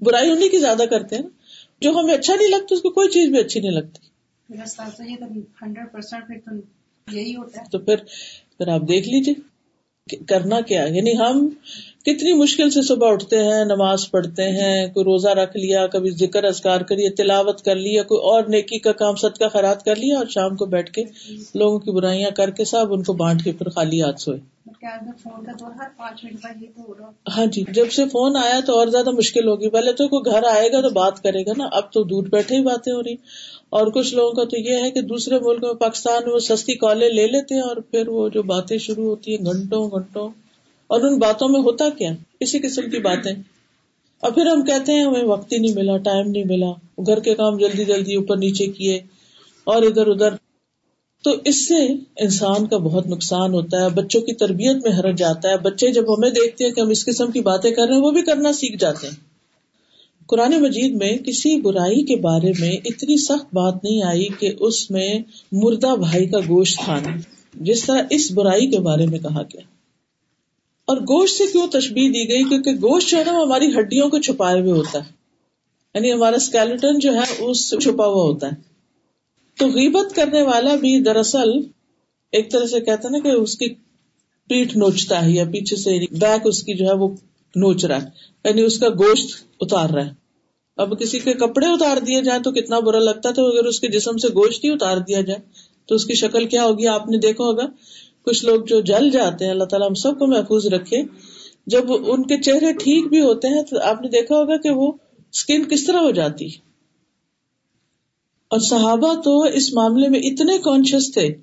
[0.00, 1.22] برائی انہیں کی زیادہ کرتے ہیں۔
[1.80, 3.98] جو ہمیں اچھا نہیں لگتا اس کو کوئی چیز بھی اچھی نہیں لگتی۔
[7.12, 7.96] یہی ہوتا ہے۔ تو پھر
[8.58, 9.34] پھر آپ دیکھ لیجیے
[10.26, 11.48] کرنا کیا یعنی ہم
[12.06, 16.44] کتنی مشکل سے صبح اٹھتے ہیں نماز پڑھتے ہیں کوئی روزہ رکھ لیا کبھی ذکر
[16.44, 20.26] ازکار کریے تلاوت کر لیا کوئی اور نیکی کا کام کا خیرات کر لیا اور
[20.26, 21.02] شام کو بیٹھ کے
[21.54, 24.38] لوگوں کی برائیاں کر کے سب ان کو بانٹ کے پھر خالی ہاتھ سوئے۔
[27.36, 30.42] ہاں جی جب سے فون آیا تو اور زیادہ مشکل ہوگی۔ پہلے تو کوئی گھر
[30.42, 33.14] آئے گا تو بات کرے گا نا اب تو دور بیٹھے ہی باتیں ہو رہی۔
[33.68, 36.74] اور کچھ لوگوں کا تو یہ ہے کہ دوسرے ملک میں پاکستان میں وہ سستی
[36.74, 40.28] کالیں لے لیتے ہیں اور پھر وہ جو باتیں شروع ہوتی ہیں گھنٹوں گھنٹوں
[40.92, 43.32] اور ان باتوں میں ہوتا کیا؟ اسی قسم کی باتیں۔
[44.20, 46.70] اور پھر ہم کہتے ہیں، ہمیں وقت ہی نہیں ملا، ٹائم نہیں ملا۔
[47.06, 49.00] گھر کے کام جلدی جلدی اوپر نیچے کیے
[49.64, 50.28] اور ادھر ادھر۔
[51.24, 55.48] تو اس سے انسان کا بہت نقصان ہوتا ہے، بچوں کی تربیت میں حرج جاتا
[55.48, 58.02] ہے۔ بچے جب ہمیں دیکھتے ہیں کہ ہم اس قسم کی باتیں کر رہے ہیں،
[58.02, 59.16] وہ بھی کرنا سیکھ جاتے ہیں۔
[60.26, 64.90] قرآن مجید میں کسی برائی کے بارے میں اتنی سخت بات نہیں آئی کہ اس
[64.90, 65.18] میں
[65.52, 67.10] مردہ بھائی کا گوشت کھانا۔
[67.54, 69.71] جس طرح اس برائی کے بارے میں کہا گیا۔
[70.92, 74.10] اور گوشت سے کیوں تشبیح دی گئی؟ کیونکہ گوشت جو ہے نا وہ ہماری ہڈیوں
[74.10, 75.12] کو چھپائے ہوئے ہوتا ہے۔
[75.94, 78.52] یعنی ہمارا اسکیلٹن جو ہے اس سے چھپا ہوا ہوتا ہے۔
[79.58, 81.48] تو غیبت کرنے والا بھی دراصل
[82.32, 83.68] ایک طرح سے کہتا نا کہ اس کی
[84.48, 87.08] پیٹ نوچتا ہے یا پیچھے سے یعنی بیک اس کی جو ہے وہ
[87.56, 88.08] نوچ رہا ہے۔
[88.44, 89.26] یعنی اس کا گوشت
[89.60, 90.10] اتار رہا ہے۔
[90.76, 93.88] اب کسی کے کپڑے اتار دیے جائیں تو کتنا برا لگتا تھا اگر اس کے
[93.88, 95.38] جسم سے گوشت ہی اتار دیا جائے
[95.86, 97.66] تو اس کی شکل کیا ہوگی؟ آپ نے دیکھا ہوگا۔
[98.22, 101.02] کچھ لوگ جو جل جاتے ہیں، اللہ تعالیٰ ہم سب کو محفوظ رکھے۔
[101.66, 104.92] جب ان کے چہرے ٹھیک بھی ہوتے ہیں تو آپ نے دیکھا ہوگا کہ وہ
[105.32, 106.46] اسکن کس طرح ہو جاتی۔
[108.48, 111.34] اور صحابہ تو اس معاملے میں اتنے کانشیس تھے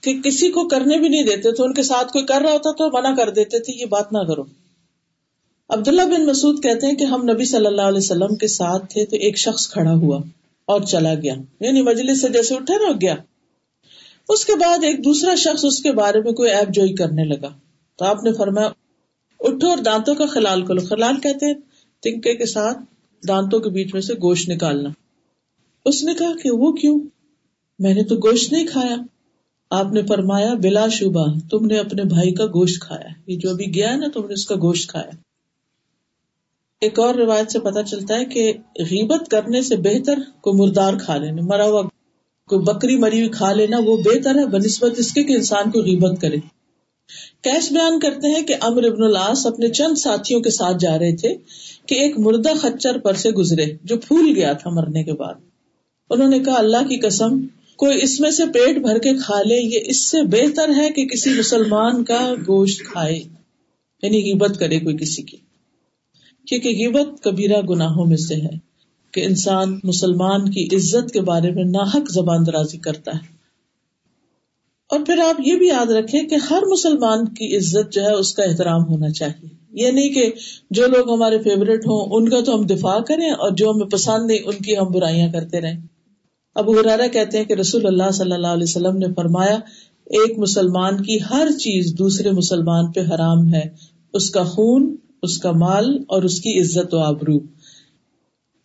[0.00, 2.70] کہ کسی کو کرنے بھی نہیں دیتے تھے۔ ان کے ساتھ کوئی کر رہا ہوتا
[2.70, 4.42] تو منع کر دیتے تھے، یہ بات نہ کرو۔
[5.68, 9.06] عبداللہ بن مسعود کہتے ہیں کہ ہم نبی صلی اللہ علیہ وسلم کے ساتھ تھے
[9.06, 10.18] تو ایک شخص کھڑا ہوا
[10.64, 13.16] اور چلا گیا۔ یعنی مجلس سے جیسے اٹھے نا گیا۔
[14.28, 17.48] اس کے بعد ایک دوسرا شخص اس کے بارے میں کوئی ایپ جوئی کرنے لگا۔
[17.96, 18.68] تو آپ نے فرمایا،
[19.40, 21.54] اٹھو اور دانتوں کا خلال کرو۔ خلال کہتے ہیں،
[22.02, 22.78] تنکے کے ساتھ
[23.28, 24.90] دانتوں کے بیچ میں سے گوشت نکالنا۔
[25.84, 27.00] اس نے کہا کہ وہ کیوں؟
[27.78, 28.96] میں نے تو گوشت نہیں کھایا۔
[29.70, 33.74] آپ نے فرمایا، بلا شبہ، تم نے اپنے بھائی کا گوشت کھایا۔ یہ جو ابھی
[33.74, 35.10] گیا ہے نا، تم نے اس کا گوشت کھایا۔
[36.80, 41.16] ایک اور روایت سے پتا چلتا ہے کہ غیبت کرنے سے بہتر کو مردار کھا
[41.16, 41.82] لینے، مرا ہوا
[42.48, 45.80] کوئی بکری مری ہوئی کھا لینا وہ بہتر ہے، بنسبت اس کے کہ انسان کو
[45.80, 46.36] غیبت کرے۔
[47.42, 51.16] کیس بیان کرتے ہیں کہ امر ابن الاس اپنے چند ساتھیوں کے ساتھ جا رہے
[51.16, 51.36] تھے
[51.86, 55.34] کہ ایک مردہ خچر پر سے گزرے جو پھول گیا تھا مرنے کے بعد۔
[56.10, 59.54] انہوں نے کہا، اللہ کی قسم، کوئی اس میں سے پیٹ بھر کے کھا لے،
[59.54, 63.16] یہ اس سے بہتر ہے کہ کسی مسلمان کا گوشت کھائے
[64.02, 65.36] یعنی غیبت کرے کوئی کسی کی۔
[66.46, 68.71] کیونکہ غیبت کبیرہ گناہوں میں سے ہے۔
[69.12, 73.42] کہ انسان مسلمان کی عزت کے بارے میں ناحک زبان درازی کرتا ہے۔
[74.90, 78.34] اور پھر آپ یہ بھی یاد رکھیں کہ ہر مسلمان کی عزت جو ہے اس
[78.34, 80.32] کا احترام ہونا چاہیے۔ یہ نہیں کہ
[80.70, 84.26] جو لوگ ہمارے فیوریٹ ہوں، ان کا تو ہم دفاع کریں اور جو ہمیں پسند
[84.26, 85.80] نہیں، ان کی ہم برائیاں کرتے رہیں۔
[86.54, 89.54] اب غرارا کہتے ہیں کہ رسول اللہ صلی اللہ علیہ وسلم نے فرمایا،
[90.04, 93.62] ایک مسلمان کی ہر چیز دوسرے مسلمان پہ حرام ہے۔
[94.12, 97.38] اس کا خون، اس کا مال اور اس کی عزت و آبرو۔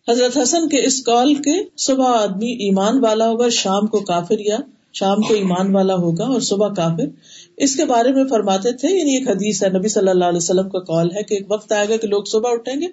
[0.08, 4.56] حضرت حسن کے اس کال کے صبح آدمی ایمان والا ہوگا، شام کو کافر یا
[4.92, 7.08] شام کو ایمان والا ہوگا اور صبح کافر۔
[7.56, 10.68] اس کے بارے میں فرماتے تھے یعنی ایک حدیث ہے، نبی صلی اللہ علیہ وسلم
[10.68, 12.86] کا کال ہے کہ ایک وقت آئے گا کہ لوگ صبح اٹھیں گے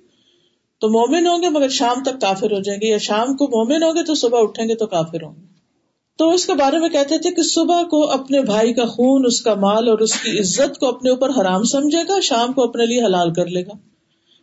[0.82, 3.84] تو مومن ہوں گے مگر شام تک کافر ہو جائیں گے، یا شام کو مومن
[3.84, 5.46] ہوں گے تو صبح اٹھیں گے تو کافر ہوں گے۔
[6.18, 9.42] تو اس کے بارے میں کہتے تھے کہ صبح کو اپنے بھائی کا خون، اس
[9.42, 12.86] کا مال اور اس کی عزت کو اپنے اوپر حرام سمجھے گا، شام کو اپنے
[12.86, 13.95] لیے حلال کر لے گا۔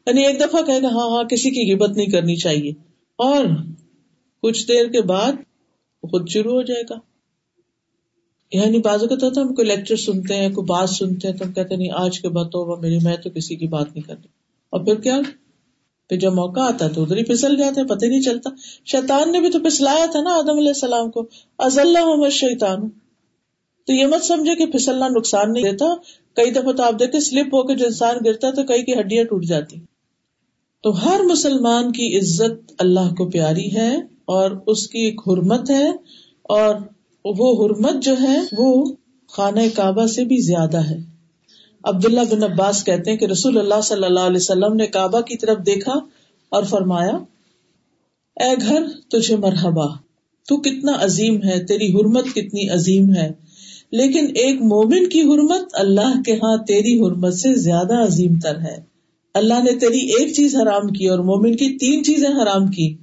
[0.07, 2.71] یعنی ایک دفعہ کہے گا ہاں ہاں کسی کی غیبت نہیں کرنی چاہیے۔
[3.17, 3.45] اور
[4.43, 5.33] کچھ دیر کے بعد
[6.11, 6.95] خود شروع ہو جائے گا۔
[8.53, 11.53] یعنی بازو کا تو ہم کوئی لیکچر سنتے ہیں، کوئی بات سنتے ہیں، تو ہم
[11.53, 14.29] کہتے ہیں، نہیں، آج کے بعد تو میری میں تو کسی کی بات نہیں کرتی۔
[14.71, 15.21] اور پھر کیا؟
[16.09, 18.51] پھر جب موقع آتا ہے تو ادھر ہی پھسل جاتے ہیں، پتہ نہیں چلتا۔
[18.85, 21.27] شیطان نے بھی تو پھسلایا تھا نا آدم علیہ السلام کو۔
[21.59, 22.89] از اللہ شیطان
[23.87, 25.85] تو یہ مت سمجھے کہ پھسلنا نقصان نہیں دیتا۔
[26.35, 29.25] کئی دفعہ تو آپ دیکھتے سلپ ہو کے جو انسان گرتا تو کئی کی ہڈیاں
[29.25, 29.77] ٹوٹ جاتی۔
[30.83, 35.91] تو ہر مسلمان کی عزت اللہ کو پیاری ہے اور اس کی ایک حرمت ہے
[36.43, 36.75] اور
[37.25, 38.85] وہ حرمت جو ہے وہ
[39.29, 40.99] خانہ کعبہ سے بھی زیادہ ہے۔
[41.85, 45.37] عبداللہ بن عباس کہتے ہیں کہ رسول اللہ صلی اللہ علیہ وسلم نے کعبہ کی
[45.37, 45.93] طرف دیکھا
[46.49, 47.17] اور فرمایا،
[48.37, 49.87] اے گھر، تجھے مرحبا،
[50.49, 53.33] تو کتنا عظیم ہے، تیری حرمت کتنی عظیم ہے۔
[53.93, 58.92] لیکن ایک مومن کی حرمت اللہ کے ہاں تیری حرمت سے زیادہ عظیم تر ہے۔
[59.35, 62.97] اللہ نے تیری ایک چیز حرام کی اور مومن کی تین چیزیں حرام کی،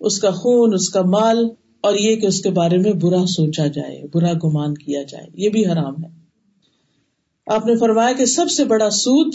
[0.00, 1.48] اس کا خون، اس کا مال
[1.80, 5.48] اور یہ کہ اس کے بارے میں برا سوچا جائے، برا گمان کیا جائے، یہ
[5.48, 6.08] بھی حرام ہے۔
[7.46, 9.34] آپ نے فرمایا کہ سب سے بڑا سود،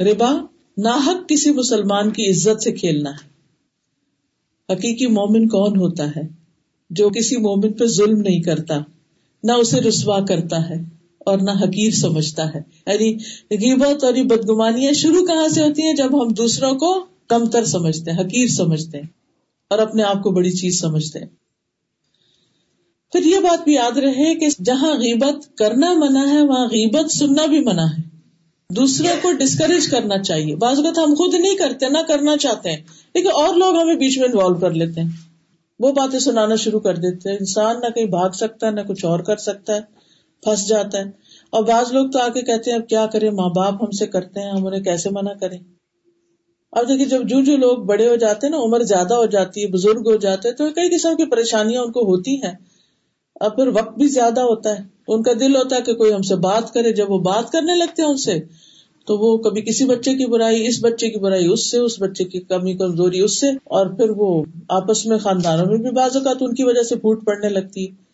[0.00, 0.36] ربا،
[0.78, 3.36] ناحق کسی مسلمان کی عزت سے کھیلنا ہے۔
[4.72, 6.28] حقیقی مومن کون ہوتا ہے
[6.90, 8.78] جو کسی مومن پہ ظلم نہیں کرتا،
[9.42, 10.95] نہ اسے رسوا کرتا ہے؟
[11.26, 13.14] اور نہ حقیر سمجھتا ہے۔ یعنی
[13.50, 18.10] غیبت اور بدگمانیاں شروع کہاں سے ہوتی ہیں؟ جب ہم دوسروں کو کم تر سمجھتے
[18.10, 19.06] ہیں، حقیر سمجھتے ہیں
[19.70, 21.26] اور اپنے آپ کو بڑی چیز سمجھتے ہیں۔
[23.12, 27.46] پھر یہ بات بھی یاد رہے کہ جہاں غیبت کرنا منع ہے، وہاں غیبت سننا
[27.46, 28.16] بھی منع ہے۔
[28.70, 32.82] دوسروں کو ڈسکریج کرنا چاہیے۔ بعض اوقات ہم خود نہیں کرتے، نہ کرنا چاہتے ہیں۔
[33.14, 35.08] لیکن اور لوگ ہمیں بیچ میں انوالو کر لیتے ہیں۔
[35.78, 39.04] وہ باتیں سنانا شروع کر دیتے ہیں۔ انسان نہ کہیں بھاگ سکتا ہے، نہ کچھ
[39.04, 39.95] اور کر سکتا ہے۔
[40.42, 41.04] پھنس جاتا ہے۔
[41.50, 44.06] اور بعض لوگ تو آ کے کہتے ہیں، اب کیا کریں؟ ماں باپ ہم سے
[44.06, 45.58] کرتے ہیں، ہم انہیں کیسے منع کریں؟
[46.72, 49.62] اب دیکھیے، جب جو جو لوگ بڑے ہو جاتے ہیں نا، عمر زیادہ ہو جاتی
[49.62, 52.52] ہے، بزرگ ہو جاتے ہیں، تو کئی قسم کی پریشانیاں ان کو ہوتی ہیں۔
[53.34, 56.22] اور پھر وقت بھی زیادہ ہوتا ہے۔ ان کا دل ہوتا ہے کہ کوئی ہم
[56.22, 58.38] سے بات کرے۔ جب وہ بات کرنے لگتے ہیں ان سے،
[59.06, 62.24] تو وہ کبھی کسی بچے کی برائی، اس بچے کی برائی اس سے، اس بچے
[62.24, 66.36] کی کمی، کمزوری اس سے۔ اور پھر وہ آپس میں خاندانوں میں بھی بعض اوقات
[66.40, 68.05] ان کی وجہ سے پھوٹ پڑنے لگتی ہے۔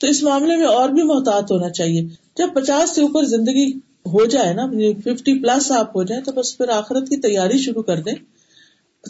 [0.00, 2.02] تو اس معاملے میں اور بھی محتاط ہونا چاہیے۔
[2.36, 3.70] جب پچاس سے اوپر زندگی
[4.06, 7.58] ہو جائے نا یعنی ففٹی پلس آپ ہو جائیں، تو بس پھر آخرت کی تیاری
[7.58, 8.12] شروع کر دیں۔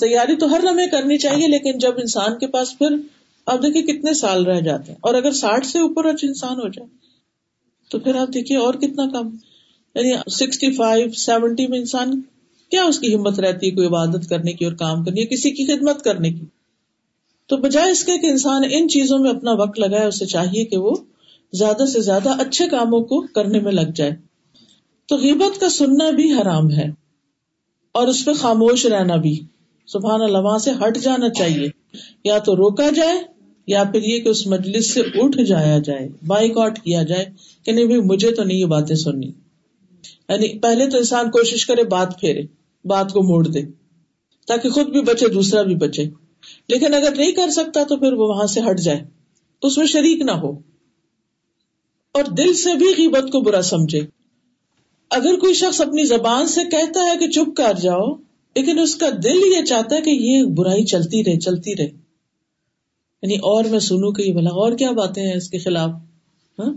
[0.00, 2.86] تیاری تو ہر لمحے کرنی چاہیے، لیکن جب انسان کے پاس پھر
[3.46, 6.68] آپ دیکھیے کتنے سال رہ جاتے ہیں۔ اور اگر ساٹھ سے اوپر اچھا انسان ہو
[6.68, 6.88] جائے،
[7.90, 9.28] تو پھر آپ دیکھیے اور کتنا کم۔
[9.94, 12.20] یعنی سکسٹی فائیو سیونٹی میں انسان
[12.70, 15.66] کیا اس کی ہمت رہتی ہے کوئی عبادت کرنے کی اور کام کرنی کسی کی
[15.66, 16.59] خدمت کرنے کی؟
[17.50, 20.76] تو بجائے اس کے کہ انسان ان چیزوں میں اپنا وقت لگائے، اسے چاہیے کہ
[20.76, 20.94] وہ
[21.52, 24.10] زیادہ سے زیادہ اچھے کاموں کو کرنے میں لگ جائے۔
[25.08, 26.90] تو غیبت کا سننا بھی حرام ہے
[27.92, 29.40] اور اس پہ خاموش رہنا بھی۔
[29.86, 31.68] سبحان اللہ، وہاں سے ہٹ جانا چاہیے۔
[32.24, 33.18] یا تو روکا جائے،
[33.66, 37.24] یا پھر یہ کہ اس مجلس سے اٹھ جایا جائے بائک آؤٹ کیا جائے
[37.64, 39.28] کہ نہیں بھائی، مجھے تو نہیں یہ باتیں سننی۔
[40.28, 42.42] یعنی پہلے تو انسان کوشش کرے، بات پھیرے،
[42.84, 43.62] بات کو موڑ دے،
[44.46, 46.04] تاکہ خود بھی بچے، دوسرا بھی بچے۔
[46.68, 49.04] لیکن اگر نہیں کر سکتا تو پھر وہ وہاں سے ہٹ جائے۔
[49.62, 50.50] اس میں شریک نہ ہو۔
[52.12, 54.00] اور دل سے بھی غیبت کو برا سمجھے۔
[55.10, 58.14] اگر کوئی شخص اپنی زبان سے کہتا ہے کہ چپ کر جاؤ،
[58.56, 61.90] لیکن اس کا دل یہ چاہتا ہے کہ یہ برائی چلتی رہے چلتی رہے۔
[63.22, 65.90] یعنی اور میں سنوں کہ یہ بھلا، اور کیا باتیں ہیں اس کے خلاف؟
[66.58, 66.72] ہاں؟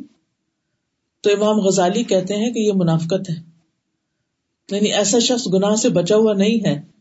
[1.22, 3.36] تو امام غزالی کہتے ہیں کہ یہ منافقت ہے۔
[4.72, 6.93] یعنی ایسا شخص گناہ سے بچا ہوا نہیں ہے۔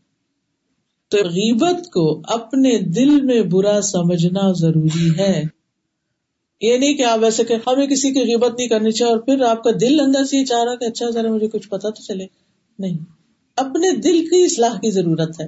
[1.13, 5.43] تو غیبت کو اپنے دل میں برا سمجھنا ضروری ہے۔
[6.61, 9.41] یہ نہیں کہ آپ ویسے کہ ہمیں کسی کی غیبت نہیں کرنی چاہیے اور پھر
[9.41, 12.01] آپ کا دل اندر سے یہ چاہ رہا کہ اچھا ذرا مجھے کچھ پتا تو
[12.01, 12.25] چلے۔
[12.79, 12.97] نہیں۔
[13.55, 15.45] اپنے دل کی اصلاح کی ضرورت ہے۔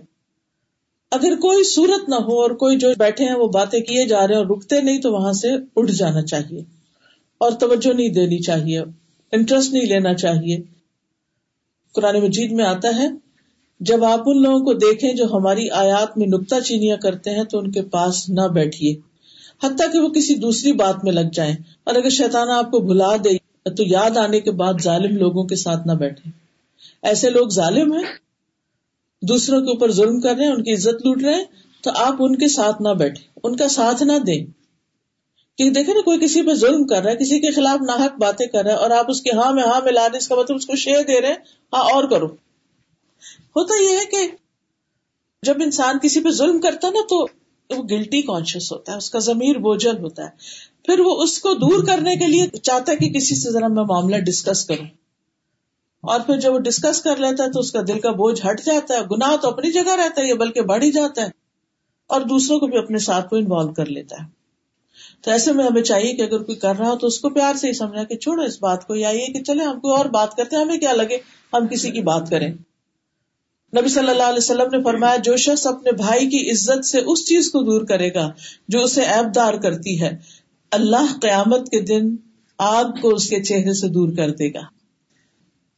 [1.12, 4.36] اگر کوئی صورت نہ ہو اور کوئی جو بیٹھے ہیں وہ باتیں کیے جا رہے
[4.36, 6.62] ہیں اور رکتے نہیں تو وہاں سے اٹھ جانا چاہیے۔
[7.38, 8.80] اور توجہ نہیں دینی چاہیے۔
[9.32, 10.58] انٹرسٹ نہیں لینا چاہیے۔
[11.96, 13.25] قرآن مجید میں آتا ہے
[13.80, 17.60] جب آپ ان لوگوں کو دیکھیں جو ہماری آیات میں نکتا چینیاں کرتے ہیں تو
[17.60, 18.96] ان کے پاس نہ بیٹھیے۔
[19.64, 23.16] حتیٰ کہ وہ کسی دوسری بات میں لگ جائیں۔ اور اگر شیطان آپ کو بھلا
[23.16, 23.38] دے
[23.70, 26.30] تو یاد آنے کے بعد ظالم لوگوں کے ساتھ نہ بیٹھے
[27.02, 28.04] ایسے لوگ ظالم ہیں۔
[29.22, 31.44] دوسروں کے اوپر ظلم کر رہے ہیں، ان کی عزت لوٹ رہے ہیں،
[31.82, 34.46] تو آپ ان کے ساتھ نہ بیٹھے ان کا ساتھ نہ دیں۔
[35.58, 38.48] کہ دیکھے نا، کوئی کسی پہ ظلم کر رہا ہے، کسی کے خلاف ناحک باتیں
[38.48, 40.58] کر رہا ہے اور آپ اس کے ہاں میں ہاں ملا رہے اس کا مطلب
[40.58, 41.36] اس کو شیر دے رہے ہیں
[41.74, 42.28] ہاں اور کرو۔
[43.50, 44.36] ہوتا یہ ہے کہ
[45.44, 47.28] جب انسان کسی پہ ظلم کرتا نا تو
[47.78, 50.30] وہ گلٹی کانشیس ہوتا ہے، اس کا ضمیر بوجھل ہوتا ہے۔
[50.86, 53.84] پھر وہ اس کو دور کرنے کے لیے چاہتا ہے کہ کسی سے ذرا میں
[53.84, 54.86] معاملہ ڈسکس کروں۔
[56.02, 58.62] اور پھر جب وہ ڈسکس کر لیتا ہے تو اس کا دل کا بوجھ ہٹ
[58.66, 61.30] جاتا ہے، گناہ تو اپنی جگہ رہتا ہے، یہ بلکہ بڑھ ہی جاتا ہے۔
[62.08, 64.28] اور دوسروں کو بھی اپنے ساتھ کو انوالو کر لیتا ہے۔
[65.22, 67.56] تو ایسے میں ہمیں چاہیے کہ اگر کوئی کر رہا ہو تو اس کو پیار
[67.56, 70.06] سے ہی سمجھا کہ چھوڑو اس بات کو، یا یہ کہ چلے ہم کوئی اور
[70.06, 71.18] بات کرتے ہیں، ہمیں کیا لگے
[71.54, 72.54] ہم کسی کی بات کریں۔
[73.80, 77.28] نبی صلی اللہ علیہ وسلم نے فرمایا، جو شخص اپنے بھائی کی عزت سے اس
[77.28, 78.32] چیز کو دور کرے گا
[78.68, 80.18] جو اسے ایب دار کرتی ہے،
[80.72, 82.16] اللہ قیامت کے دن
[82.58, 84.62] آگ کو اس کے چہرے سے دور کر دے گا۔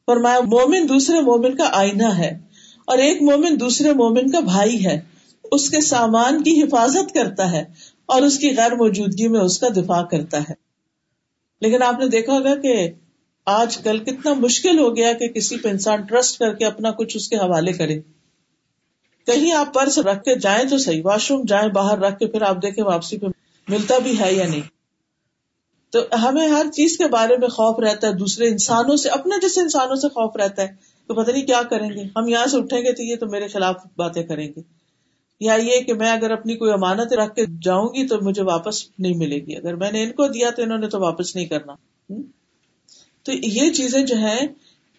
[0.05, 2.39] فرمایا، مومن دوسرے مومن کا آئینہ ہے
[2.85, 4.99] اور ایک مومن دوسرے مومن کا بھائی ہے۔
[5.51, 7.63] اس کے سامان کی حفاظت کرتا ہے
[8.05, 10.53] اور اس کی غیر موجودگی میں اس کا دفاع کرتا ہے۔
[11.61, 12.91] لیکن آپ نے دیکھا ہوگا کہ
[13.47, 17.17] آج کل کتنا مشکل ہو گیا کہ کسی پہ انسان ٹرسٹ کر کے اپنا کچھ
[17.17, 18.01] اس کے حوالے کرے۔
[19.25, 22.41] کہیں آپ پرس رکھ کے جائیں تو صحیح، واش روم جائیں، باہر رکھ کے پھر
[22.41, 23.27] آپ دیکھیں واپسی پہ
[23.67, 24.61] ملتا بھی ہے یا نہیں۔
[25.89, 29.61] تو ہمیں ہر چیز کے بارے میں خوف رہتا ہے، دوسرے انسانوں سے، اپنے جیسے
[29.61, 30.67] انسانوں سے خوف رہتا ہے
[31.07, 33.47] تو پتہ نہیں کیا کریں گے۔ ہم یہاں سے اٹھیں گے تو یہ تو میرے
[33.47, 34.61] خلاف باتیں کریں گے۔
[35.39, 38.99] یا یہ کہ میں اگر اپنی کوئی امانت رکھ کے جاؤں گی تو مجھے واپس
[38.99, 41.45] نہیں ملے گی۔ اگر میں نے ان کو دیا تو انہوں نے تو واپس نہیں
[41.45, 41.73] کرنا۔
[43.27, 44.47] تو یہ چیزیں جو ہیں،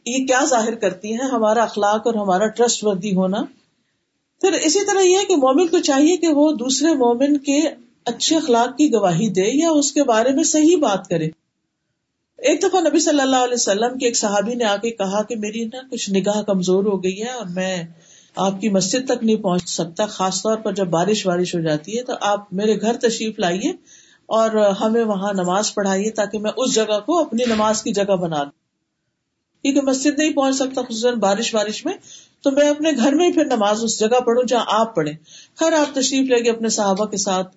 [0.07, 3.45] یہ کیا ظاہر کرتی ہیں؟ ہمارا اخلاق اور ہمارا ٹرسٹ وردی ہونا۔
[4.41, 7.61] پھر اسی طرح یہ کہ مومن کو چاہیے کہ وہ دوسرے مومن کے
[8.05, 11.29] اچھے اخلاق کی گواہی دے یا اس کے بارے میں صحیح بات کرے۔
[12.39, 15.37] ایک دفعہ نبی صلی اللہ علیہ وسلم کے ایک صحابی نے آ کے کہا کہ
[15.37, 17.85] میری نا کچھ نگاہ کمزور ہو گئی ہے اور میں
[18.37, 21.99] آپ کی مسجد تک نہیں پہنچ سکتا، خاص طور پر جب بارش وارش ہو جاتی
[21.99, 23.73] ہے تو آپ میرے گھر تشریف لائیے۔
[24.29, 28.43] اور ہمیں وہاں نماز پڑھائیے تاکہ میں اس جگہ کو اپنی نماز کی جگہ بنا
[28.43, 28.69] لوں۔
[29.63, 31.95] کیونکہ مسجد نہیں پہنچ سکتا خصوصاً بارش وارش میں،
[32.43, 35.15] تو میں اپنے گھر میں ہی پھر نماز اس جگہ پڑھوں جہاں آپ پڑھیں۔
[35.57, 37.57] خیر، آپ تشریف لے گئے اپنے صحابہ کے ساتھ،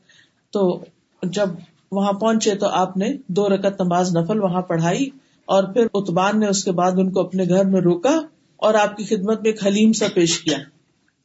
[0.52, 0.80] تو
[1.24, 1.50] جب
[1.92, 5.10] وہاں پہنچے تو آپ نے دو رکت نماز نفل وہاں پڑھائی
[5.46, 8.20] اور پھر اتبان نے اس کے بعد ان کو اپنے گھر میں روکا
[8.58, 10.58] اور آپ کی خدمت میں ایک حلیم سا پیش کیا۔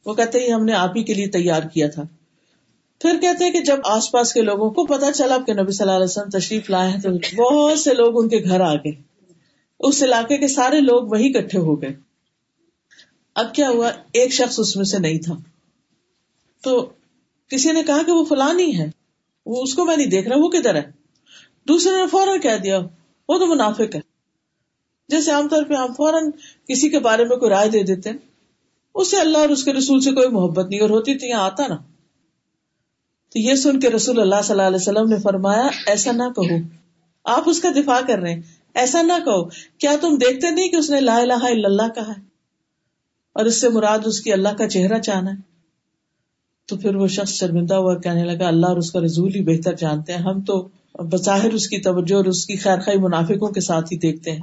[0.05, 2.03] وہ کہتے ہی ہم نے آپ ہی کے لیے تیار کیا تھا۔
[3.01, 5.83] پھر کہتے ہیں کہ جب آس پاس کے لوگوں کو پتا چلا کہ نبی صلی
[5.83, 8.91] اللہ علیہ وسلم تشریف لائے ہیں تو بہت سے لوگ ان کے گھر آ گئے۔
[9.79, 11.95] اس علاقے کے سارے لوگ وہی کٹھے ہو گئے۔
[13.35, 15.33] اب کیا ہوا؟ ایک شخص اس میں سے نہیں تھا۔
[16.63, 16.89] تو
[17.47, 18.89] کسی نے کہا کہ وہ فلانی ہے۔
[19.45, 20.91] وہ اس کو میں نہیں دیکھ رہا، وہ کدھر ہے؟
[21.67, 22.79] دوسرے نے فوراً کہہ دیا،
[23.29, 23.99] وہ تو منافق ہے۔
[25.09, 26.29] جیسے عام طور پہ ہم فوراً
[26.67, 28.17] کسی کے بارے میں کوئی رائے دے دیتے ہیں
[28.95, 31.67] اسے اللہ اور اس کے رسول سے کوئی محبت نہیں، اور ہوتی تو یہاں آتا
[31.67, 31.77] نا۔
[33.33, 36.57] تو یہ سن کے رسول اللہ صلی اللہ علیہ وسلم نے فرمایا، ایسا نہ کہو۔
[37.23, 38.41] آپ اس کا دفاع کر رہے ہیں۔
[38.73, 39.45] ایسا نہ کہو۔
[39.77, 42.21] کیا تم دیکھتے نہیں کہ اس نے لا الہ الا اللہ کہا ہے؟
[43.33, 45.35] اور اس سے مراد اس کی اللہ کا چہرہ چاہنا ہے۔
[46.65, 49.73] تو پھر وہ شخص شرمندہ ہوا، کہنے لگا، اللہ اور اس کا رضول ہی بہتر
[49.73, 50.67] جانتے ہیں۔ ہم تو
[50.99, 54.39] بظاہر اس کی توجہ اور اس کی خیر خائی منافقوں کے ساتھ ہی دیکھتے ہیں۔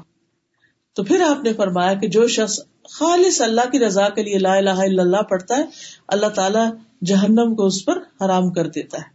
[0.93, 4.55] تو پھر آپ نے فرمایا کہ جو شخص خالص اللہ کی رضا کے لیے لا
[4.55, 5.63] الہ الا اللہ پڑھتا ہے،
[6.09, 6.71] اللہ تعالیٰ
[7.03, 9.15] جہنم کو اس پر حرام کر دیتا ہے۔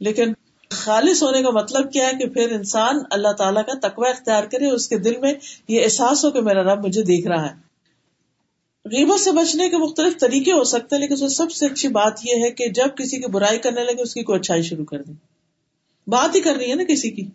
[0.00, 0.32] لیکن
[0.70, 4.70] خالص ہونے کا مطلب کیا ہے کہ پھر انسان اللہ تعالیٰ کا تقوی اختیار کرے،
[4.70, 5.32] اس کے دل میں
[5.68, 7.66] یہ احساس ہو کہ میرا رب مجھے دیکھ رہا ہے۔
[8.84, 12.44] غیبت سے بچنے کے مختلف طریقے ہو سکتے ہیں، لیکن سب سے اچھی بات یہ
[12.44, 15.14] ہے کہ جب کسی کی برائی کرنے لگے، اس کی کوئی اچھائی شروع کر دیں
[16.06, 17.26] بات ہی کر رہی ہے نا کسی کی۔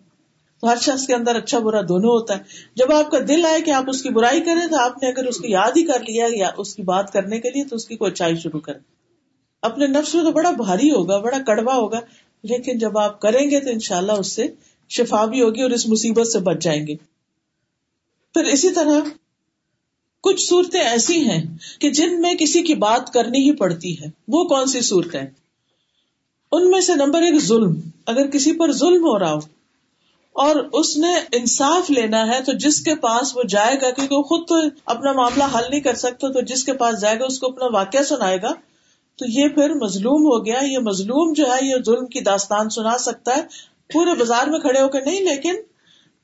[0.62, 2.40] تو ہر شخص کے اندر اچھا برا دونوں ہوتا ہے۔
[2.76, 5.26] جب آپ کا دل آئے کہ آپ اس کی برائی کریں، تو آپ نے اگر
[5.26, 7.88] اس کی یاد ہی کر لیا یا اس کی بات کرنے کے لیے، تو اس
[7.88, 8.80] کی کوئی اچھائی شروع کریں
[9.62, 12.00] اپنے نفس میں تو بڑا بھاری ہوگا، بڑا کڑوا ہوگا،
[12.44, 14.48] لیکن جب آپ کریں گے تو انشاءاللہ اس سے
[14.90, 16.96] شفا بھی ہوگی اور اس مصیبت سے بچ جائیں گے۔
[18.34, 19.00] پھر اسی طرح
[20.22, 24.44] کچھ صورتیں ایسی ہیں کہ جن میں کسی کی بات کرنی ہی پڑتی ہے۔ وہ
[24.44, 25.22] کون سی صورتیں؟
[26.52, 29.40] ان میں سے نمبر ایک ظلم۔ اگر کسی پر ظلم ہو رہا ہو
[30.34, 34.24] اور اس نے انصاف لینا ہے تو جس کے پاس وہ جائے گا، کیونکہ وہ
[34.24, 37.40] خود تو اپنا معاملہ حل نہیں کر سکتا، تو جس کے پاس جائے گا، اس
[37.40, 38.54] کو اپنا واقعہ سنائے گا۔
[39.22, 42.98] تو یہ پھر مظلوم ہو گیا، یہ مظلوم جو ہے، یہ ظلم کی داستان سنا
[42.98, 43.42] سکتا ہے۔
[43.94, 45.56] پورے بازار میں کھڑے ہو کے نہیں، لیکن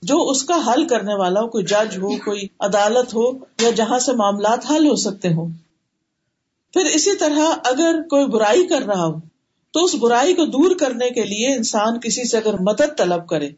[0.01, 3.31] جو اس کا حل کرنے والا ہو، کوئی جج ہو، کوئی عدالت ہو،
[3.61, 5.49] یا جہاں سے معاملات حل ہو سکتے ہوں۔
[6.73, 9.19] پھر اسی طرح اگر کوئی برائی کر رہا ہو،
[9.71, 13.49] تو اس برائی کو دور کرنے کے لیے انسان کسی سے اگر مدد طلب کرے۔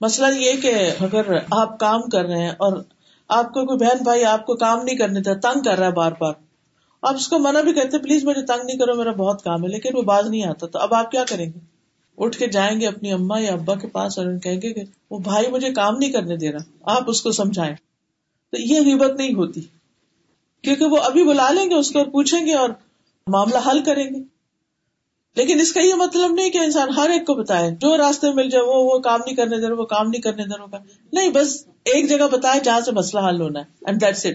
[0.00, 2.82] مسئلہ یہ کہ اگر آپ کام کر رہے ہیں اور
[3.28, 5.92] آپ کو کوئی بہن بھائی آپ کو کام نہیں کرنے تھا تنگ کر رہا ہے
[5.92, 6.32] بار بار
[7.02, 9.68] آپ اس کو منع بھی کرتے، پلیز مجھے تنگ نہیں کرو، میرا بہت کام ہے.
[9.68, 11.58] لیکن وہ باز نہیں آتا تو اب آپ کیا کریں گے؟
[12.18, 15.18] اٹھ کے جائیں گے اپنی اما یا ابا کے پاس اور کہیں گے کہ وہ
[15.18, 17.74] بھائی مجھے کام نہیں کرنے دے رہا، آپ اس کو سمجھائیں۔
[18.52, 19.60] تو یہ غیبت نہیں ہوتی،
[20.62, 22.70] کیونکہ وہ ابھی بلا لیں گے اس کو اور پوچھیں گے اور
[23.26, 24.22] معاملہ حل کریں گے۔
[25.36, 28.50] لیکن اس کا یہ مطلب نہیں کہ انسان ہر ایک کو بتائے، جو راستے مل
[28.50, 30.78] جائے، وہ وہ کام نہیں کرنے دے رہا، وہ کام نہیں کرنے دے رہا۔
[31.12, 34.34] نہیں، بس ایک جگہ بتائے جہاں سے مسئلہ حل ہونا ہے اینڈ دیٹس اٹ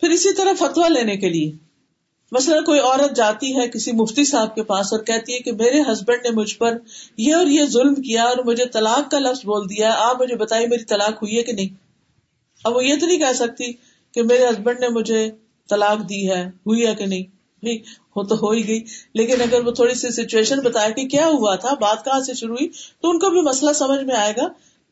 [0.00, 1.65] پھر اسی طرح فتوا لینے کے لیے۔
[2.32, 5.80] مثلا کوئی عورت جاتی ہے کسی مفتی صاحب کے پاس اور کہتی ہے کہ میرے
[5.80, 6.78] ہسبینڈ نے مجھ پر
[7.16, 10.66] یہ اور یہ ظلم کیا اور مجھے طلاق کا لفظ بول دیا آپ مجھے بتائیے
[10.66, 11.68] میری طلاق ہوئی ہے کہ نہیں؟
[12.64, 13.72] اب وہ یہ تو نہیں کہہ سکتی
[14.12, 15.30] کہ میرے ہسبینڈ نے مجھے
[15.68, 17.36] طلاق دی ہے، ہوئی ہے کہ نہیں؟
[18.16, 21.54] ہو تو ہو ہی گئی۔ لیکن اگر وہ تھوڑی سی سچویشن بتایا کہ کیا ہوا
[21.54, 22.68] تھا، بات کہاں سے شروع ہوئی،
[23.00, 24.48] تو ان کو بھی مسئلہ سمجھ میں آئے گا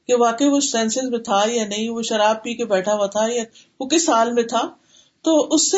[0.07, 3.26] کہ واقعی وہ سینس میں تھا یا نہیں، وہ شراب پی کے بیٹھا ہوا تھا
[3.32, 3.43] یا
[3.80, 4.70] وہ کس حال میں تھا۔
[5.22, 5.76] تو اس سے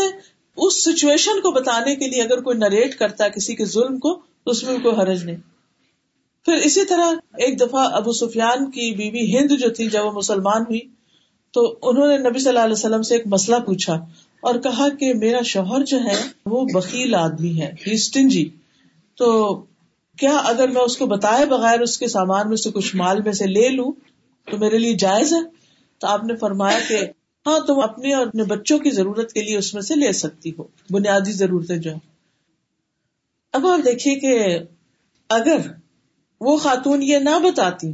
[0.56, 4.14] اس سچویشن کو بتانے کے لیے اگر کوئی نریٹ کرتا ہے کسی کے ظلم کو،
[4.14, 5.36] تو اس میں کوئی حرج نہیں۔
[6.44, 10.62] پھر اسی طرح ایک دفعہ ابو سفیان کی بیوی ہند جو تھی، جب وہ مسلمان
[10.62, 10.80] ہوئی،
[11.50, 13.94] تو انہوں نے نبی صلی اللہ علیہ وسلم سے ایک مسئلہ پوچھا
[14.40, 18.48] اور کہا کہ میرا شوہر جو ہے، وہ بکیل آدمی ہے اسٹنجی
[19.16, 19.54] تو
[20.18, 23.32] کیا اگر میں اس کو بتائے بغیر اس کے سامان میں سے کچھ مال میں
[23.32, 23.92] سے لے لوں،
[24.50, 25.40] تو میرے لیے جائز ہے؟
[25.98, 26.98] تو آپ نے فرمایا کہ
[27.46, 30.50] ہاں تم اپنے اور اپنے بچوں کی ضرورت کے لیے اس میں سے لے سکتی
[30.58, 31.90] ہو۔ بنیادی ضرورتیں جو
[33.52, 34.58] اب آپ دیکھیے کہ
[35.28, 35.56] اگر
[36.40, 37.92] وہ خاتون یہ نہ بتاتی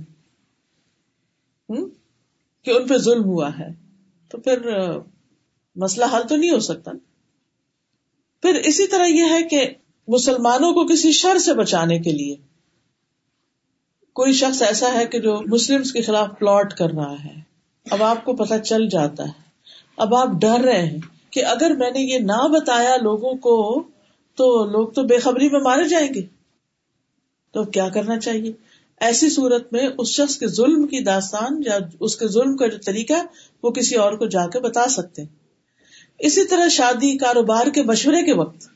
[2.62, 3.68] کہ ان پہ ظلم ہوا ہے،
[4.28, 4.58] تو پھر
[5.76, 6.90] مسئلہ حل تو نہیں ہو سکتا۔
[8.42, 9.74] پھر اسی طرح یہ ہے کہ
[10.08, 12.36] مسلمانوں کو کسی شر سے بچانے کے لیے
[14.12, 17.51] کوئی شخص ایسا ہے کہ جو مسلم کے خلاف پلاٹ کر رہا ہے۔
[17.90, 19.42] اب آپ کو پتا چل جاتا ہے۔
[19.96, 20.98] اب آپ ڈر رہے ہیں
[21.30, 23.82] کہ اگر میں نے یہ نہ بتایا لوگوں کو
[24.34, 26.22] تو لوگ تو بے خبری میں مارے جائیں گے۔
[27.52, 28.52] تو کیا کرنا چاہیے؟
[29.00, 32.78] ایسی صورت میں اس شخص کے ظلم کی داستان یا اس کے ظلم کا جو
[32.84, 33.22] طریقہ ہے،
[33.62, 35.22] وہ کسی اور کو جا کے بتا سکتے
[36.18, 38.68] اسی طرح شادی، کاروبار کے مشورے کے وقت۔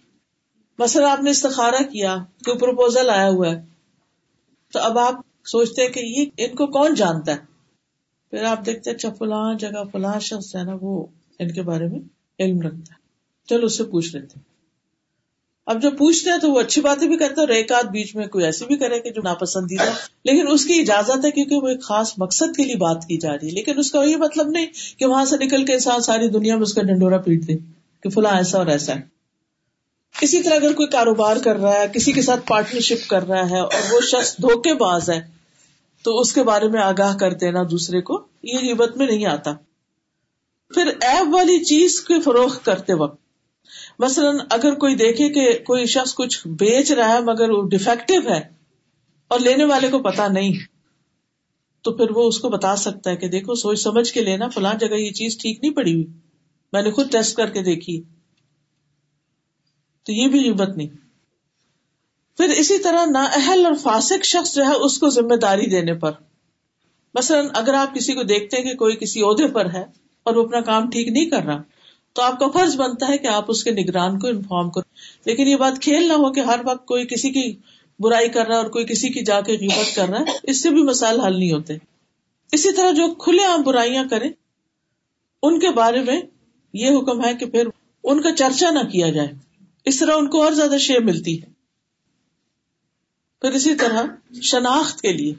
[0.78, 3.64] مثلا آپ نے استخارا کیا، کوئی پروپوزل آیا ہوا ہے۔
[4.72, 7.55] تو اب آپ سوچتے ہیں کہ یہ ان کو کون جانتا ہے؟
[8.36, 11.06] پھر آپ دیکھتے اچھا فلاں جگہ، فلاں شخص ہے نا، وہ
[11.38, 11.98] ان کے بارے میں
[12.38, 12.98] علم رکھتا ہے۔
[13.48, 14.40] چلو، اس سے پوچھ لیتے
[15.66, 18.26] اب جو پوچھتے ہیں تو وہ اچھی باتیں بھی کرتے اور ایک آدھ بیچ میں
[18.26, 19.90] کوئی ایسی بھی کرے کہ جو ناپسندیدہ۔
[20.24, 23.32] لیکن اس کی اجازت ہے کیونکہ وہ ایک خاص مقصد کے لیے بات کی جا
[23.32, 24.66] رہی ہے۔ لیکن اس کا یہ مطلب نہیں
[24.98, 27.54] کہ وہاں سے نکل کے انسان ساری دنیا میں اس کا ڈنڈورا پیٹ دے
[28.00, 29.00] کہ فلاں ایسا اور ایسا ہے۔
[30.20, 33.60] اسی طرح اگر کوئی کاروبار کر رہا ہے، کسی کے ساتھ پارٹنرشپ کر رہا ہے
[33.60, 35.35] اور وہ شخص دھوکے باز ہے
[36.06, 39.52] تو اس کے بارے میں آگاہ کر دینا دوسرے کو، یہ غیبت میں نہیں آتا۔
[40.74, 43.20] پھر ایپ والی چیز کے فروخت کرتے وقت،
[43.98, 48.40] مثلاً اگر کوئی دیکھے کہ کوئی شخص کچھ بیچ رہا ہے مگر وہ ڈیفیکٹو ہے
[49.28, 50.52] اور لینے والے کو پتا نہیں،
[51.82, 54.74] تو پھر وہ اس کو بتا سکتا ہے کہ دیکھو، سوچ سمجھ کے لینا، فلاں
[54.74, 56.06] جگہ یہ چیز ٹھیک نہیں پڑی ہوئی۔
[56.72, 58.02] میں نے خود ٹیسٹ کر کے دیکھی۔
[60.02, 61.05] تو یہ بھی غیبت نہیں۔
[62.36, 65.94] پھر اسی طرح نا اہل اور فاسق شخص جو ہے اس کو ذمہ داری دینے
[65.94, 66.10] پر۔
[67.14, 69.84] مثلاً اگر آپ کسی کو دیکھتے ہیں کہ کوئی کسی عہدے پر ہے
[70.22, 71.62] اور وہ اپنا کام ٹھیک نہیں کر رہا،
[72.12, 74.90] تو آپ کا فرض بنتا ہے کہ آپ اس کے نگران کو انفارم کرو۔
[75.24, 77.56] لیکن یہ بات کھیل نہ ہو کہ ہر وقت کوئی کسی کی
[77.98, 80.62] برائی کر رہا ہے اور کوئی کسی کی جا کے قیمت کر رہا ہے، اس
[80.62, 81.76] سے بھی مسائل حل نہیں ہوتے۔
[82.52, 84.30] اسی طرح جو کھلے عام برائیاں کریں،
[85.42, 86.20] ان کے بارے میں
[86.72, 87.68] یہ حکم ہے کہ پھر
[88.04, 89.28] ان کا چرچا نہ کیا جائے۔
[89.84, 91.55] اس طرح ان کو اور زیادہ شیئر ملتی ہے۔
[93.40, 94.02] پھر اسی طرح
[94.42, 95.34] شناخت کے لیے۔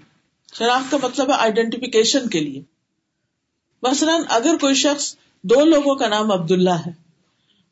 [0.54, 2.62] شناخت کا مطلب ہے آئیڈینٹیفیکیشن کے لیے۔
[3.82, 6.92] مثلاً اگر کوئی شخص دو لوگوں کا نام عبد اللہ ہے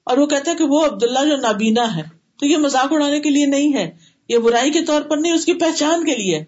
[0.04, 2.02] اور وہ کہتا ہے کہ وہ عبد اللہ جو نابینا ہے،
[2.40, 3.98] تو یہ مذاق اڑانے کے لیے نہیں ہے۔
[4.30, 6.46] یہ برائی کے طور پر نہیں، اس کی پہچان کے لیے۔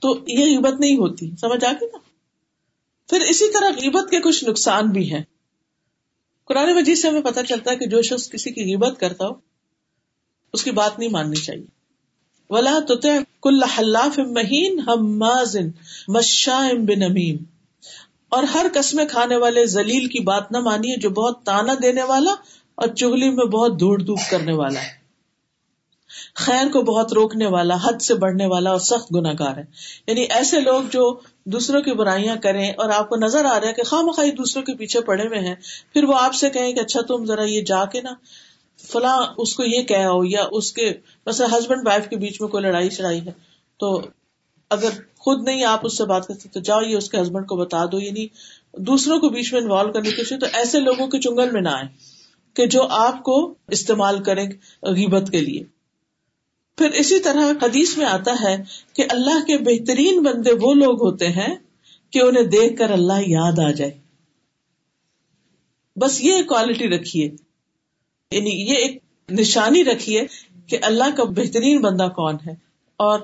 [0.00, 1.98] تو یہ غیبت نہیں ہوتی۔ سمجھ آ گئی نا؟
[3.10, 5.22] پھر اسی طرح غیبت کے کچھ نقصان بھی ہیں۔
[6.44, 9.32] قرآن مجید سے ہمیں پتہ چلتا ہے کہ جو شخص کسی کی غیبت کرتا ہو،
[10.52, 11.81] اس کی بات نہیں ماننی چاہیے۔
[12.52, 12.78] ولا
[13.42, 14.80] کل حلاف مہین
[16.84, 17.36] بنمیم
[18.28, 22.34] اور ہر قسم کھانے والے زلیل کی بات نہ مانیے جو بہت تانا دینے والا
[22.74, 25.02] اور چگلی میں بہت دھوڑ دھوپ کرنے والا ہے۔
[26.34, 29.64] خیر کو بہت روکنے والا، حد سے بڑھنے والا اور سخت گناگار ہے۔
[30.06, 33.72] یعنی ایسے لوگ جو دوسروں کی برائیاں کریں اور آپ کو نظر آ رہا ہے
[33.72, 35.54] کہ خواہ مخواہ دوسروں کے پیچھے پڑے ہوئے ہیں،
[35.92, 38.10] پھر وہ آپ سے کہیں کہ اچھا تم ذرا یہ جا کے نا۔
[38.88, 40.92] فلاں اس کو یہ کہا ہو یا اس کے
[41.26, 43.32] مثلا ہسبینڈ وائف کے بیچ میں کوئی لڑائی چڑھائی ہے،
[43.76, 44.00] تو
[44.70, 47.56] اگر خود نہیں آپ اس سے بات کرتے تو جاؤ یہ اس کے ہسبینڈ کو
[47.56, 48.26] بتا دو یعنی
[48.78, 51.84] دوسروں کو بیچ میں انوالو کرنے کی تو ایسے لوگوں کے چنگل میں نہ آئے
[52.54, 54.50] کہ جو آپ کو استعمال کریں
[54.82, 55.64] غیبت کے لیے۔
[56.78, 58.56] پھر اسی طرح حدیث میں آتا ہے
[58.92, 61.54] کہ اللہ کے بہترین بندے وہ لوگ ہوتے ہیں
[62.10, 63.90] کہ انہیں دیکھ کر اللہ یاد آ جائے۔
[65.96, 67.30] بس یہ کوالٹی رکھیے۔
[68.32, 68.98] یعنی یہ ایک
[69.30, 70.26] نشانی رکھیے
[70.66, 72.54] کہ اللہ کا بہترین بندہ کون ہے
[72.96, 73.20] اور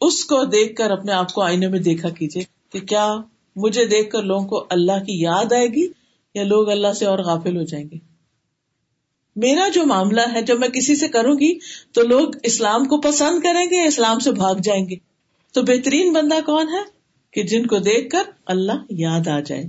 [0.00, 3.16] اس کو دیکھ کر اپنے آپ کو آئینے میں دیکھا کیجیے کہ کیا
[3.56, 5.86] مجھے دیکھ کر لوگوں کو اللہ کی یاد آئے گی
[6.34, 7.96] یا لوگ اللہ سے اور غافل ہو جائیں گے؟
[9.36, 11.58] میرا جو معاملہ ہے، جب میں کسی سے کروں گی
[11.92, 14.94] تو لوگ اسلام کو پسند کریں گے اسلام سے بھاگ جائیں گے؟
[15.52, 16.82] تو بہترین بندہ کون ہے
[17.32, 19.62] کہ جن کو دیکھ کر اللہ یاد آ جائے؟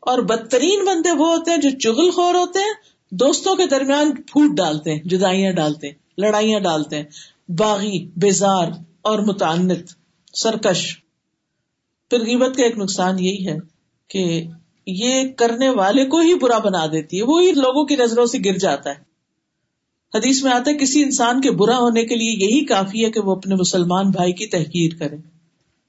[0.00, 4.56] اور بدترین بندے وہ ہوتے ہیں جو چغل خور ہوتے ہیں دوستوں کے درمیان پھوٹ
[4.56, 7.04] ڈالتے ہیں، جدائیاں ڈالتے ہیں، لڑائیاں ڈالتے ہیں،
[7.52, 8.66] باغی، بیزار
[9.02, 9.90] اور متعنت،
[10.34, 10.98] سرکش۔
[12.10, 13.58] پھر غیبت کا ایک نقصان یہی ہے
[14.08, 14.44] کہ
[14.86, 18.58] یہ کرنے والے کو ہی برا بنا دیتی ہے، وہی لوگوں کی نظروں سے گر
[18.58, 19.06] جاتا ہے۔
[20.14, 23.20] حدیث میں آتا ہے، کسی انسان کے برا ہونے کے لیے یہی کافی ہے کہ
[23.20, 25.16] وہ اپنے مسلمان بھائی کی تحقیر کرے۔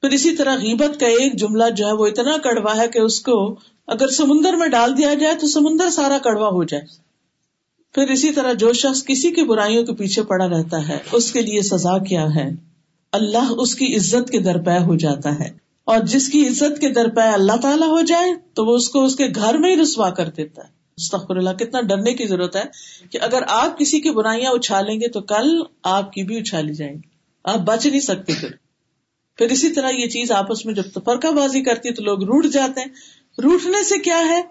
[0.02, 3.22] پھر اسی طرح غیبت کا ایک جملہ جو ہے، وہ اتنا کڑوا ہے کہ اس
[3.22, 3.56] کو
[3.88, 7.07] اگر سمندر میں ڈال دیا جائے تو سمندر سارا کڑوا ہو جائے۔
[7.94, 11.42] پھر اسی طرح جو شخص کسی کی برائیوں کے پیچھے پڑا رہتا ہے، اس کے
[11.42, 12.50] لیے سزا کیا ہے؟
[13.12, 17.10] اللہ اس کی عزت کے درپے ہو جاتا ہے۔ اور جس کی عزت کے در
[17.10, 20.10] پہ اللہ تعالیٰ ہو جائے، تو وہ اس کو اس کے گھر میں ہی رسوا
[20.10, 20.68] کر دیتا ہے۔
[20.98, 22.64] استغفر اللہ، کتنا ڈرنے کی ضرورت ہے
[23.12, 26.94] کہ اگر آپ کسی کی برائیاں اچھالیں گے تو کل آپ کی بھی اچھالی جائیں
[26.94, 27.10] گی۔
[27.44, 28.50] آپ بچ نہیں سکتے پھر۔
[29.36, 32.46] پھر اسی طرح یہ چیز آپس میں جب تفرقہ بازی کرتی ہے تو لوگ روٹ
[32.46, 32.88] جاتے ہیں۔
[33.42, 34.42] روٹنے سے کیا ہے؟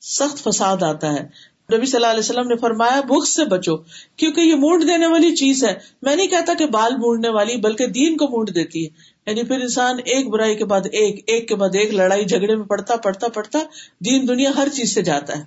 [0.00, 3.76] سخت فساد آتا ہے۔ نبی صلی اللہ علیہ وسلم نے فرمایا بخ سے بچو،
[4.16, 7.86] کیونکہ یہ مونڈ دینے والی چیز ہے۔ میں نہیں کہتا کہ بال مونڈنے والی، بلکہ
[7.86, 8.90] دین کو مونڈ دیتی ہے۔
[9.26, 12.64] یعنی پھر انسان ایک برائی کے بعد ایک ایک کے بعد ایک، لڑائی جھگڑے میں
[12.64, 13.58] پڑتا پڑتا پڑتا،
[14.04, 15.44] دین دنیا ہر چیز سے جاتا ہے۔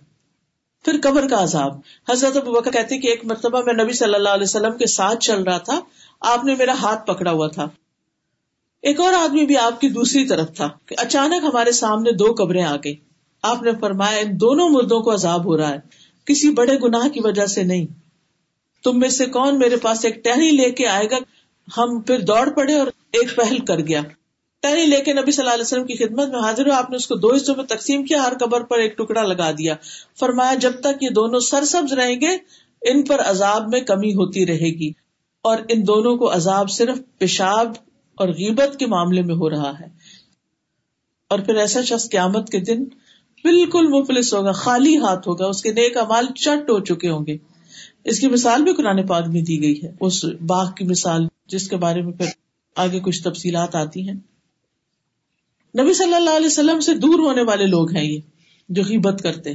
[0.86, 1.72] پھر قبر کا عذاب۔
[2.10, 5.20] حضرت ابو بکر کہتے کہ ایک مرتبہ میں نبی صلی اللہ علیہ وسلم کے ساتھ
[5.20, 5.80] چل رہا تھا،
[6.20, 7.68] آپ نے میرا ہاتھ پکڑا ہوا تھا۔
[8.82, 12.64] ایک اور آدمی بھی آپ کی دوسری طرف تھا کہ اچانک ہمارے سامنے دو قبریں
[12.64, 12.96] آ گئی
[13.42, 17.20] آپ نے فرمایا، ان دونوں مردوں کو عذاب ہو رہا ہے۔ کسی بڑے گناہ کی
[17.24, 17.86] وجہ سے نہیں۔
[18.84, 21.18] تم میں سے کون میرے پاس ایک ٹہنی لے کے آئے گا؟
[21.78, 24.02] ہم پھر دوڑ پڑے اور ایک پہل کر گیا۔
[24.60, 26.96] ٹہنی لے کے نبی صلی اللہ علیہ وسلم کی خدمت میں حاضر ہو آپ نے
[26.96, 29.76] اس کو دو حصوں میں تقسیم کیا، ہر قبر پر ایک ٹکڑا لگا دیا۔
[30.20, 32.38] فرمایا، جب تک یہ دونوں سرسبز رہیں گے،
[32.82, 34.92] ان پر عذاب میں کمی ہوتی رہے گی۔
[35.42, 37.74] اور ان دونوں کو عذاب صرف پیشاب
[38.16, 39.86] اور غیبت کے معاملے میں ہو رہا ہے۔
[41.30, 42.86] اور پھر ایسا شخص قیامت کے دن
[43.46, 47.38] بالکل مفلس ہوگا، خالی ہاتھ ہوگا، اس کے نیک امال چٹ ہو چکے ہوں گے۔
[48.04, 51.68] اس کی مثال بھی قرآن پاک میں دی گئی ہے۔ اس باغ کی مثال، جس
[51.68, 52.26] کے بارے میں پھر
[52.76, 54.16] آگے کچھ تفصیلات آتی ہیں۔
[55.80, 58.20] نبی صلی اللہ علیہ وسلم سے دور ہونے والے لوگ ہیں یہ،
[58.70, 59.54] جو غیبت کرتے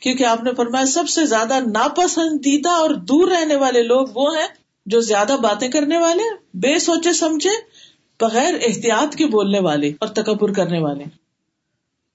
[0.00, 4.48] کیونکہ آپ نے فرمایا، سب سے زیادہ ناپسندیدہ اور دور رہنے والے لوگ وہ ہیں
[4.86, 6.22] جو زیادہ باتیں کرنے والے،
[6.54, 7.50] بے سوچے سمجھے،
[8.20, 11.25] بغیر احتیاط کے بولنے والے اور تکبر کرنے والے۔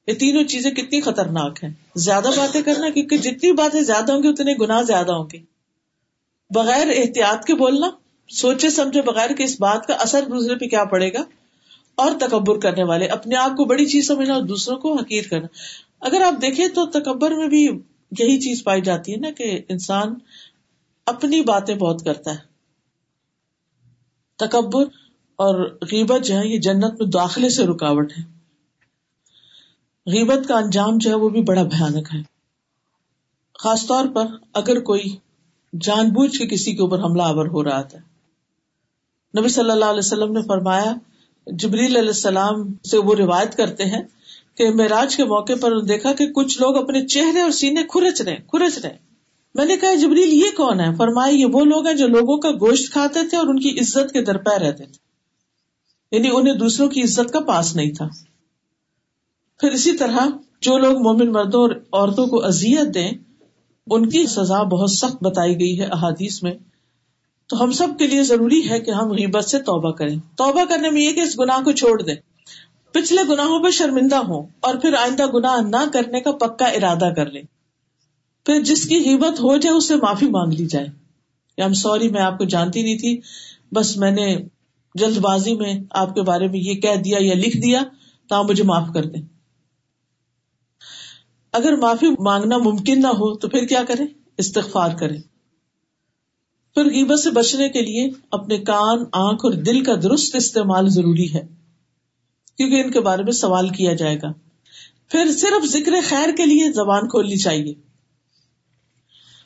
[0.08, 4.28] یہ تینوں چیزیں کتنی خطرناک ہیں۔ زیادہ باتیں کرنا، کیونکہ جتنی باتیں زیادہ ہوں گی،
[4.28, 5.38] اتنے گناہ زیادہ ہوں گے۔
[6.50, 7.90] بغیر احتیاط کے بولنا،
[8.30, 11.24] سوچے سمجھے بغیر کہ اس بات کا اثر دوسرے پہ کیا پڑے گا۔
[11.96, 15.48] اور تکبر کرنے والے، اپنے آپ کو بڑی چیز سمجھنا اور دوسروں کو حقیر کرنا۔
[16.00, 17.64] اگر آپ دیکھیں تو تکبر میں بھی
[18.20, 20.16] یہی چیز پائی جاتی ہے نا کہ انسان
[21.06, 22.38] اپنی باتیں بہت کرتا ہے۔
[24.36, 24.84] تکبر
[25.36, 28.41] اور غیبت جو ہے، یہ جنت میں داخلے سے رکاوٹ ہے۔
[30.06, 32.20] غیبت کا انجام جو ہے وہ بھی بڑا بھیانک ہے۔
[33.60, 35.16] خاص طور پر اگر کوئی
[35.82, 38.00] جان بوجھ کے کسی کے اوپر حملہ آور ہو رہا تھا۔
[39.40, 40.96] نبی صلی اللہ علیہ وسلم نے فرمایا،
[41.48, 44.02] جبریل علیہ السلام سے وہ روایت کرتے ہیں
[44.56, 48.36] کہ معراج کے موقع پر دیکھا کہ کچھ لوگ اپنے چہرے اور سینے کھرچ رہے
[48.36, 48.98] کھرچ رہے
[49.56, 52.52] میں نے کہا، جبریل یہ کون ہے؟ فرمایا، یہ وہ لوگ ہیں جو لوگوں کا
[52.52, 55.12] گوشت کھاتے تھے اور ان کی عزت کے درپے رہتے تھے۔
[56.18, 58.08] یعنی انہیں دوسروں کی عزت کا پاس نہیں تھا۔
[59.62, 60.18] پھر اسی طرح
[60.62, 63.12] جو لوگ مومن مردوں اور عورتوں کو اذیت دیں،
[63.88, 66.54] ان کی سزا بہت سخت بتائی گئی ہے احادیث میں۔
[67.48, 70.90] تو ہم سب کے لیے ضروری ہے کہ ہم غیبت سے توبہ کریں۔ توبہ کرنے
[70.90, 72.16] میں یہ کہ اس گناہ کو چھوڑ دیں۔
[72.92, 77.32] پچھلے گناہوں پہ شرمندہ ہوں اور پھر آئندہ گناہ نہ کرنے کا پکا ارادہ کر
[77.32, 77.44] لیں۔
[78.46, 80.88] پھر جس کی غیبت ہو جائے، اس سے معافی مانگ لی جائے۔
[81.58, 83.22] یا سوری، میں آپ کو جانتی نہیں تھی،
[83.72, 84.38] بس میں نے
[84.96, 87.84] جلد بازی میں آپ کے بارے میں یہ کہہ دیا یا لکھ دیا،
[88.30, 89.31] تو آپ مجھے معاف کر دیں۔
[91.54, 94.04] اگر معافی مانگنا ممکن نہ ہو تو پھر کیا کرے
[94.38, 95.18] استغفار کرے
[96.74, 101.34] پھر غیبت سے بچنے کے لیے اپنے کان، آنکھ اور دل کا درست استعمال ضروری
[101.34, 101.48] ہے،
[102.58, 104.34] کیونکہ ان کے بارے میں سوال کیا جائے گا۔
[105.10, 107.74] پھر صرف ذکر خیر کے لیے زبان کھولنی چاہیے۔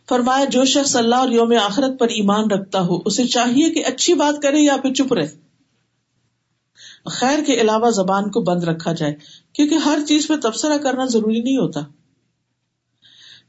[0.09, 4.13] فرمایا، جو شخص اللہ اور یوم آخرت پر ایمان رکھتا ہو، اسے چاہیے کہ اچھی
[4.13, 5.44] بات کرے یا پھر چپ رہے۔
[7.05, 9.15] خیر کے علاوہ زبان کو بند رکھا جائے،
[9.53, 11.79] کیونکہ ہر چیز پہ تبصرہ کرنا ضروری نہیں ہوتا۔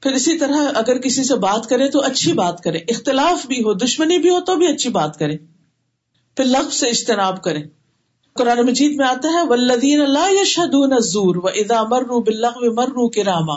[0.03, 3.75] پھر اسی طرح اگر کسی سے بات کرے تو اچھی بات کرے، اختلاف بھی ہو،
[3.75, 5.37] دشمنی بھی ہو تو بھی اچھی بات کرے۔
[6.37, 7.61] پھر لفظ سے اجتناب کرے۔
[8.33, 13.25] قرآن مجید میں آتا ہے ولدین اللہ یا زور و ادا مرو بلغ مرو کے
[13.25, 13.55] راما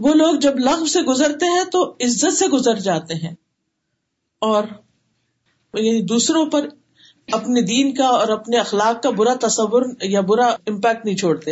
[0.00, 3.34] وہ لوگ جب لغ سے گزرتے ہیں تو عزت سے گزر جاتے ہیں۔
[4.38, 4.64] اور
[5.74, 6.68] یعنی دوسروں پر
[7.32, 11.50] اپنے دین کا اور اپنے اخلاق کا برا تصور یا برا امپیکٹ نہیں چھوڑتے۔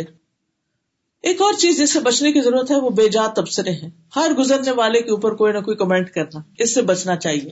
[1.23, 4.31] ایک اور چیز جس سے بچنے کی ضرورت ہے، وہ بے جات تبصرے ہیں۔ ہر
[4.37, 7.49] گزرنے والے کے اوپر کوئی نہ کوئی کمنٹ کرنا، اس سے بچنا چاہیے۔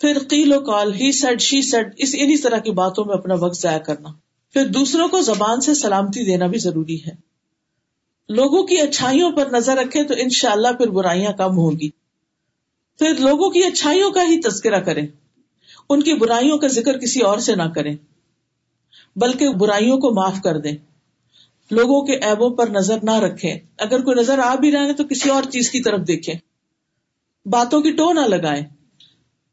[0.00, 3.34] پھر قیل و کال ہی سیڈ شی سیڈ اس انہیں طرح کی باتوں میں اپنا
[3.34, 4.08] وقت ضائع کرنا۔
[4.52, 7.30] پھر دوسروں کو زبان سے سلامتی دینا بھی ضروری ہے۔
[8.28, 11.90] لوگوں کی اچھائیوں پر نظر رکھے تو انشاءاللہ اللہ پھر برائیاں کم ہوں گی۔
[12.98, 15.06] پھر لوگوں کی اچھائیوں کا ہی تذکرہ کریں۔
[15.90, 17.96] ان کی برائیوں کا ذکر کسی اور سے نہ کریں،
[19.16, 20.76] بلکہ برائیوں کو معاف کر دیں۔
[21.70, 25.04] لوگوں کے ایبوں پر نظر نہ رکھیں۔ اگر کوئی نظر آ بھی رہا ہے تو
[25.04, 26.34] کسی اور چیز کی طرف دیکھیں۔
[27.48, 28.66] باتوں کی ٹو نہ لگائیں۔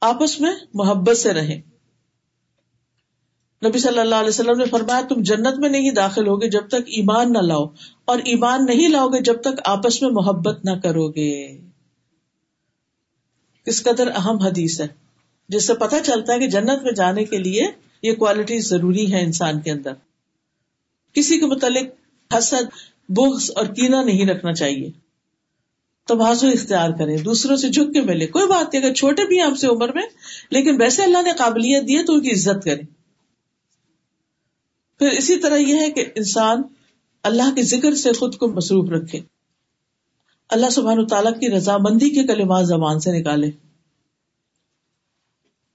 [0.02, 1.62] آپس میں محبت سے رہیں۔
[3.66, 6.88] نبی صلی اللہ علیہ وسلم نے فرمایا، تم جنت میں نہیں داخل ہوگے جب تک
[6.88, 7.66] ایمان نہ لاؤ،
[8.06, 11.58] اور ایمان نہیں لاؤ گے جب تک آپس میں محبت نہ کرو گے
[13.66, 15.07] کس قدر اہم حدیث ہے۔
[15.50, 17.68] جس سے پتا چلتا ہے کہ جنت میں جانے کے لیے
[18.04, 19.94] یہ کوالٹی ضروری ہے انسان کے اندر۔
[21.14, 21.88] کسی کے متعلق
[22.38, 22.64] حسد،
[23.10, 24.92] بغض اور کینا نہیں رکھنا چاہیے۔
[26.08, 29.58] توازو اختیار کرے دوسروں سے جھک کے ملے کوئی بات نہیں، اگر چھوٹے بھی آپ
[29.58, 30.04] سے عمر میں،
[30.50, 32.82] لیکن ویسے اللہ نے قابلیت دی ہے تو ان کی عزت کرے
[35.00, 36.62] پھر اسی طرح یہ ہے کہ انسان
[37.24, 39.20] اللہ کے ذکر سے خود کو مصروف رکھے۔
[40.50, 43.67] اللہ سبحان تعالیٰ کی رضامندی کے کلمات زبان سے نکالے۔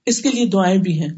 [0.06, 1.08] اس کے لیے دعائیں بھی ہیں۔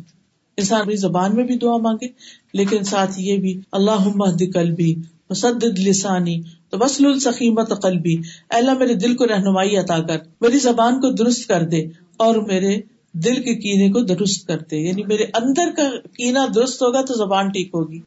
[0.57, 2.07] انسان اپنی زبان میں بھی دعا مانگے،
[2.53, 4.09] لیکن ساتھ یہ بھی اللہ
[4.55, 4.95] قلبی
[5.31, 8.17] مسدد لسانی تو وسل السخیمت قلبی
[8.49, 12.81] اللہ، میرے دل کو رہنمائی عطا کر، میری زبان کو درست کر دے اور میرے
[13.13, 17.49] دل کے کینے کو درست کرتے یعنی میرے اندر کا کینا درست ہوگا تو زبان
[17.49, 18.01] ٹھیک ہوگی۔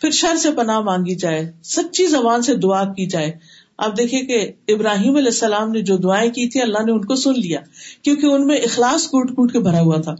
[0.00, 3.32] پھر شر سے پناہ مانگی جائے، سچی زبان سے دعا کی جائے۔
[3.84, 7.14] آپ دیکھیے کہ ابراہیم علیہ السلام نے جو دعائیں کی تھی، اللہ نے ان کو
[7.14, 7.60] سن لیا،
[8.02, 10.14] کیونکہ ان میں اخلاص کوٹ کوٹ کے بھرا ہوا تھا۔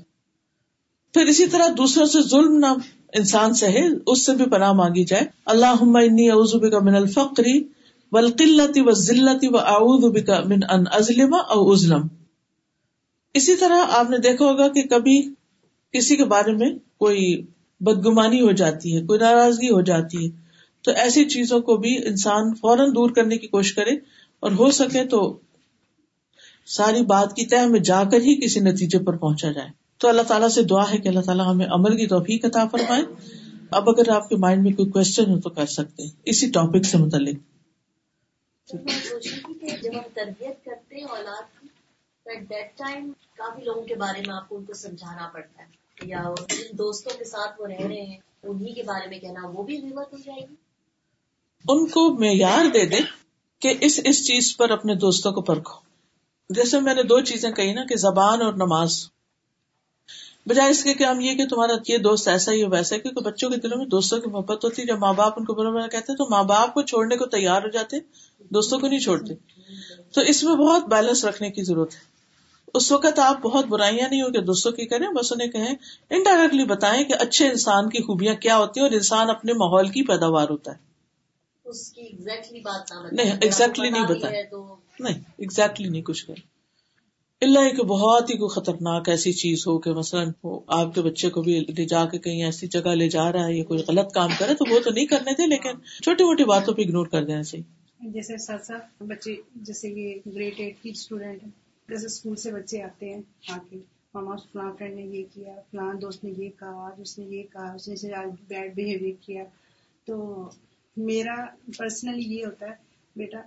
[1.15, 2.67] پھر اسی طرح دوسروں سے ظلم نہ
[3.15, 7.63] انسان سے ہے، اس سے بھی پناہ مانگی جائے۔ اللہ انی اعوذ بک من الفقری
[8.13, 12.07] والقلت والذلت واعوذ بک من ان ازلم او ازلم
[13.35, 15.21] اسی طرح آپ نے دیکھا ہوگا کہ کبھی
[15.95, 17.43] کسی کے بارے میں کوئی
[17.81, 20.42] بدگمانی ہو جاتی ہے، کوئی ناراضگی ہو جاتی ہے۔
[20.83, 23.91] تو ایسی چیزوں کو بھی انسان فوراً دور کرنے کی کوشش کرے
[24.41, 25.39] اور ہو سکے تو
[26.67, 29.69] ساری بات کی طے میں جا کر ہی کسی نتیجے پر پہنچا جائے۔
[29.99, 33.03] تو اللہ تعالیٰ سے دعا ہے کہ اللہ تعالیٰ ہمیں عمل کی توفیق عطا فرمائے۔
[33.71, 36.85] اب اگر آپ کے مائنڈ میں کوئی کوشچن ہو تو کر سکتے ہیں۔ اسی ٹاپک
[36.85, 37.35] سے متعلق۔
[39.83, 41.67] جب ہم تربیت کرتے ہیں اولاد
[42.27, 45.83] ایٹ دیٹ ٹائم کافی لوگوں کے بارے میں آپ کو ان کو سمجھانا پڑتا ہے۔
[46.03, 46.25] یا
[46.73, 50.17] دوستوں کے ساتھ وہ رہ رہے ہیں انہیں کے بارے میں کہنا، وہ بھی ہو
[50.25, 50.55] جائے گی۔
[51.69, 52.97] ان کو معیار دے دے
[53.61, 55.81] کہ اس اس چیز پر اپنے دوستوں کو پرکھو۔
[56.51, 59.07] جیسے میں نے دو چیزیں کہی نا کہ زبان اور نماز۔
[60.47, 63.21] بجائے اس کے کہ ہم یہ کہ تمہارا یہ دوست ایسا ہی ہو ویسا کیونکہ
[63.21, 65.71] بچوں کے دلوں میں دوستوں کی محبت ہوتی ہے۔ جب ماں باپ ان کو برا
[65.71, 67.97] برا کہتے تو ماں باپ کو چھوڑنے کو تیار ہو جاتے،
[68.51, 69.35] دوستوں کو نہیں چھوڑتے۔
[70.13, 72.01] تو اس میں بہت بیلنس رکھنے کی ضرورت ہے۔
[72.75, 75.75] اس وقت آپ بہت برائیاں نہیں ہو کہ دوستوں کی کریں، بس انہیں کہیں
[76.11, 80.03] انڈائریکٹلی بتائیں کہ اچھے انسان کی خوبیاں کیا ہوتی ہیں اور انسان اپنے ماحول کی
[80.03, 80.92] پیداوار ہوتا ہے۔
[83.13, 84.43] نہیں ایگزیکٹلی نہیں بتائیں
[85.01, 86.51] نہیں ایگزیکٹلی نہیں کچھ کریں
[87.43, 90.31] اللہ کہ بہت ہی کوئی خطرناک ایسی چیز ہو کہ مثلاً
[90.67, 93.55] آپ کے بچے کو بھی لے جا کے کہیں ایسی جگہ لے جا رہا ہے
[93.55, 96.75] یا کوئی غلط کام کرے تو وہ تو نہیں کرنے تھے لیکن چھوٹی موٹی باتوں
[96.75, 101.43] پہ اگنور کر دینا چاہیے جیسے ساتھ ساتھ بچے جیسے یہ گریڈ ایٹ کی اسٹوڈینٹ
[101.89, 103.79] جیسے اسکول سے بچے آتے ہیں آ کے
[104.15, 107.73] ماما فلاں فرینڈ نے یہ کیا فلاں دوست نے یہ کہا اس نے یہ کہا
[107.73, 107.95] اس نے
[108.49, 109.45] بیڈ بہیویئر کیا۔
[110.07, 110.49] تو
[110.97, 111.47] میرا
[111.79, 112.75] پرسنلی یہ ہوتا ہے،
[113.17, 113.39] بیٹا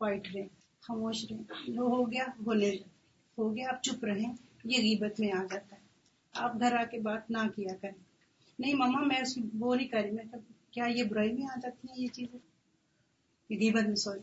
[0.00, 0.46] وائٹ رہے،
[0.80, 1.36] خاموش رہے
[1.76, 2.78] وہ ہو گیا بولے
[3.38, 4.22] ہو گیا، آپ چپ رہے
[4.64, 5.80] یہ غیبت میں آ جاتا ہے۔
[6.32, 8.02] آپ گھر آ کے بات نہ کیا کریں۔
[8.58, 10.24] نہیں، ماما، میں اس وہ نہیں کر رہی، میں
[10.70, 12.38] کیا یہ برائی میں آ جاتی ہیں یہ چیزیں؟
[13.50, 14.20] غیبت میں سوری۔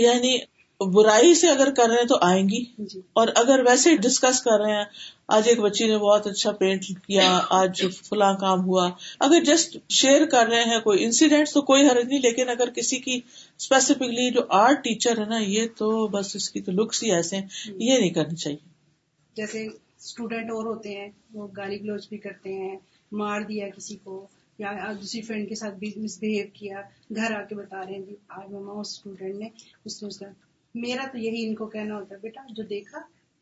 [0.00, 0.38] یعنی
[0.80, 4.60] برائی سے اگر کر رہے ہیں تو آئیں گی۔ جی۔ اور اگر ویسے ڈسکس کر
[4.60, 4.84] رہے ہیں
[5.28, 10.26] آج ایک بچی نے بہت اچھا پینٹ کیا آج فلاں کام ہوا۔ اگر جسٹ شیئر
[10.26, 13.20] کر رہے ہیں کوئی انسیڈینٹ تو کوئی حرج نہیں لیکن اگر کسی کی
[13.56, 17.36] اسپیسیفکلی جو آرٹ ٹیچر ہے نا یہ تو بس اس کی تو لکس ہی ایسے
[17.36, 18.74] ہیں۔ یہ نہیں کرنی چاہیے۔
[19.36, 22.76] جیسے اسٹوڈینٹ اور ہوتے ہیں وہ گالی گلوچ بھی کرتے ہیں
[23.12, 24.26] مار دیا کسی کو
[24.58, 26.80] یا دوسری فرینڈ کے ساتھ بھی مس بہیو کیا
[27.16, 29.48] گھر آ کے بتا رہے ہیں جی آج مما اس اسٹوڈینٹ نے
[29.84, 30.26] اس نے اس کا
[30.76, 32.98] میرا تو یہی ان کو کہنا ہوتا ہے بیٹا جو دیکھا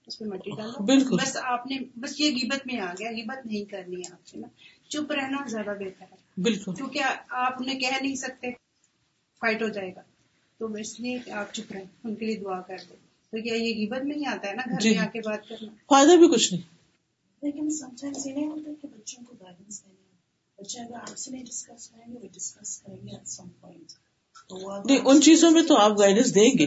[0.07, 3.47] اس پہ مٹی ڈالو۔ بالکل۔ بس آپ نے بس یہ گیبت میں آ گیا گیبت
[3.47, 4.49] نہیں کرنی ہے آپ سے نا۔
[4.89, 8.51] چپ رہنا زیادہ بہتر ہے۔ بالکل۔ کیونکہ آپ نے کہہ نہیں سکتے
[9.41, 10.01] فائٹ ہو جائے گا۔
[10.59, 12.97] تو اس لیے کہ آپ چپ رہیں ان کے لیے دعا کر دیں۔
[13.31, 15.49] تو کیا یہ غیبت میں ہی آتا ہے نا گھر جی۔ میں آ کے بات
[15.49, 16.63] کرنا؟ فائدہ بھی کچھ نہیں۔
[17.43, 19.95] لیکن سمٹائمز یہ نہیں ہوتا کہ بچوں کو گائیڈنس دینے
[20.59, 23.93] بچے اگر آپ سے نہیں ڈسکس کریں گے وہ ڈسکس کریں گے ایٹ سم پوائنٹ
[24.85, 26.67] نہیں ان چیزوں میں تو آپ گائیڈنس دیں گے۔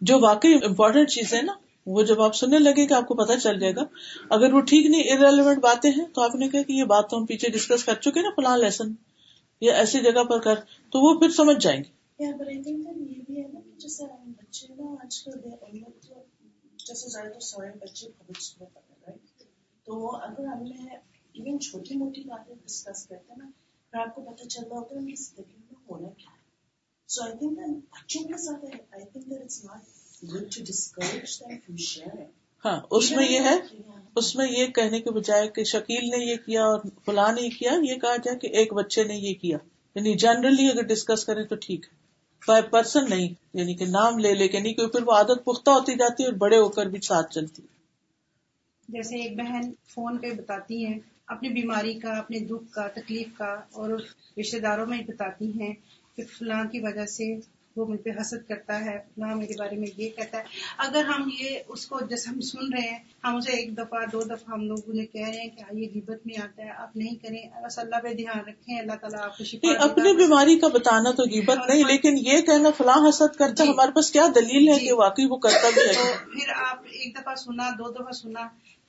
[0.00, 1.52] جو واقعی امپورٹینٹ چیز ہے نا،
[1.86, 3.82] وہ جب آپ سننے لگے کہ آپ کو پتا چل جائے گا۔
[4.30, 7.18] اگر وہ ٹھیک نہیں ارریلیونٹ باتیں ہیں، تو آپ نے کہا کہ یہ بات تو
[7.18, 8.92] ہم پیچھے ڈسکس کر چکے نا، فلاں لیسن
[9.60, 10.54] یا ایسی جگہ پر کر،
[10.90, 11.98] تو وہ پھر سمجھ جائیں گے۔
[19.84, 20.94] تو اگر ہم نے
[21.32, 23.50] ایون چھوٹی موٹی باتیں ڈسکس کرتے ہیں نا،
[23.90, 26.37] پھر آپ کو پتہ چل رہا ہوتا ہے۔
[27.08, 27.58] ہے سو آئی تھنک
[27.92, 32.26] بچوں کے ساتھ I think that it's not good to discourage them from sharing
[32.64, 33.56] ہاں اس میں یہ ہے
[34.16, 37.58] اس میں یہ کہنے کے بجائے کہ شکیل نے یہ کیا اور فلاں نے یہ
[37.58, 39.58] کیا یہ کہا جائے کہ ایک بچے نے یہ کیا
[39.96, 41.96] یعنی جنرلی اگر ڈسکس کریں تو ٹھیک ہے
[42.42, 45.70] بائی پرسن نہیں یعنی کہ نام لے لے کے نہیں کیونکہ پھر وہ عادت پختہ
[45.70, 47.76] ہوتی جاتی ہے اور بڑے ہو کر بھی ساتھ چلتی ہے
[48.88, 50.98] جیسے ایک بہن فون پہ بتاتی ہیں
[51.28, 53.90] اپنی بیماری کا اپنے دکھ کا تکلیف کا اور
[54.38, 55.72] رشتے داروں میں بتاتی ہیں
[56.18, 57.34] کہ فلاں کی وجہ سے
[57.76, 61.28] وہ مجھ پہ حسد کرتا ہے فلاں میرے بارے میں یہ کہتا ہے اگر ہم
[61.32, 64.64] یہ اس کو جیسے ہم سن رہے ہیں ہم اسے ایک دفعہ دو دفعہ ہم
[64.66, 67.78] لوگ انہیں کہہ رہے ہیں کہ یہ غیبت میں آتا ہے آپ نہیں کریں بس
[67.78, 71.68] اللہ پہ دھیان رکھیں اللہ تعالیٰ آپ کو شفا۔ اپنی بیماری کا بتانا تو غیبت
[71.68, 74.86] نہیں لیکن یہ کہنا فلاں حسد کرتا ہے جی۔ ہمارے پاس کیا دلیل ہے جی۔
[74.86, 78.48] کہ واقعی وہ کرتا بھی ہے پھر آپ ایک دفعہ سنا دو دفعہ سنا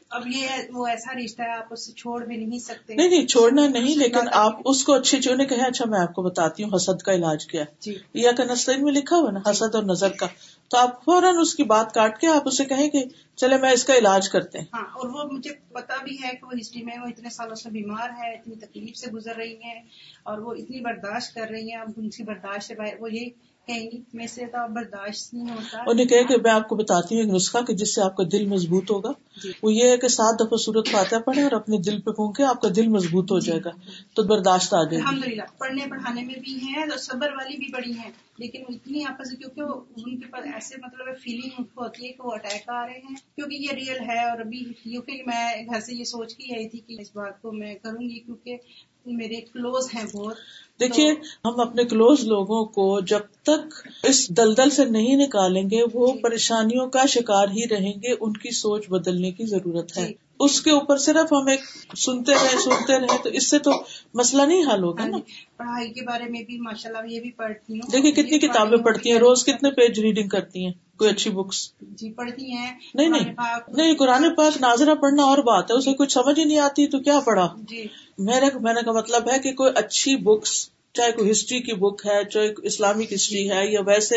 [0.09, 3.25] اب یہ وہ ایسا رشتہ ہے آپ اس سے چھوڑ بھی نہیں سکتے۔ نہیں نہیں
[3.25, 6.63] چھوڑنا نہیں لیکن آپ اس کو اچھی چیزوں نے کہا اچھا میں آپ کو بتاتی
[6.63, 9.75] ہوں حسد کا علاج کیا ہے۔ جی۔ یا کہ نسلین میں لکھا ہوا نا حسد
[9.75, 10.27] اور نظر کا۔
[10.67, 13.03] تو آپ فوراً اس کی بات کاٹ کے آپ اسے کہیں کہ
[13.35, 16.45] چلے میں اس کا علاج کرتے ہیں۔ ہاں اور وہ مجھے پتا بھی ہے کہ
[16.45, 19.81] وہ ہسٹری میں وہ اتنے سالوں سے بیمار ہے اتنی تکلیف سے گزر رہی ہیں
[20.23, 23.29] اور وہ اتنی برداشت کر رہی ہیں۔ اب ان کی برداشت سے باہر وہ یہ
[23.67, 27.15] کہیں گی میں سے تو برداشت نہیں ہوتا۔ انہیں کہے کہ میں آپ کو بتاتی
[27.15, 29.28] ہوں ایک نسخہ کہ جس سے آپ کا دل مضبوط ہوگا۔ جی۔
[29.63, 32.61] وہ یہ ہے کہ سات دفعہ صورت فاتحہ پڑھے اور اپنے دل پہ پھونکے آپ
[32.61, 33.69] کا دل مضبوط ہو جائے گا۔
[34.15, 37.67] تو برداشت آ جائے الحمد للہ پڑھنے پڑھانے میں بھی ہیں اور صبر والی بھی
[37.73, 39.61] بڑی ہیں لیکن اتنی آپس کیونکہ
[40.05, 43.55] ان کے پاس ایسے مطلب فیلنگ ہوتی ہے کہ وہ اٹیک آ رہے ہیں۔ کیونکہ
[43.55, 47.01] یہ ریئل ہے اور ابھی کیونکہ میں گھر سے یہ سوچ کے آئی تھی کہ
[47.01, 48.57] اس بات کو میں کروں گی کیونکہ
[49.05, 50.35] میرے کلوز ہیں بہت۔
[50.79, 51.11] دیکھیے
[51.45, 56.19] ہم اپنے کلوز لوگوں کو جب تک اس دلدل سے نہیں نکالیں گے وہ جی۔
[56.19, 60.61] پریشانیوں کا شکار ہی رہیں گے ان کی سوچ بدلنے کی ضرورت ہے۔ جی۔ اس
[60.61, 61.59] کے اوپر صرف ہم ایک
[61.97, 63.71] سنتے رہے سنتے رہے تو اس سے تو
[64.13, 67.19] مسئلہ نہیں حل ہوگا ہاں نا۔ جی، پڑھائی کے بارے میں بھی ماشاء اللہ یہ
[67.19, 71.09] بھی پڑھتی ہوں۔ دیکھیے کتنی کتابیں پڑھتی ہیں روز کتنے پیج ریڈنگ کرتی ہیں؟ کوئی
[71.09, 73.33] اچھی بکس جی پڑھتی ہیں۔ نہیں نہیں۔
[73.67, 76.99] نہیں قرآن پاک ناظرہ پڑھنا اور بات ہے اسے کچھ سمجھ ہی نہیں آتی تو
[76.99, 81.59] کیا پڑھا؟ جی۔ میرے میرے کا مطلب ہے کہ کوئی اچھی بکس چاہے کوئی ہسٹری
[81.61, 84.15] کی بک ہے چاہے اسلامک ہسٹری ہے یا ویسے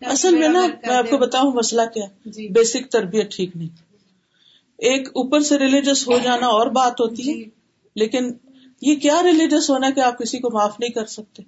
[0.00, 3.89] اصل میں نا میں آپ کو بتاؤں مسئلہ کیا جی۔ بیسک تربیت ٹھیک نہیں۔
[4.80, 7.44] ایک اوپر سے ریلیجس ہو جانا اور بات ہوتی ہے۔ جی۔
[7.96, 8.32] لیکن
[8.80, 11.42] یہ کیا ریلیجس ہونا کہ آپ کسی کو معاف نہیں کر سکتے؟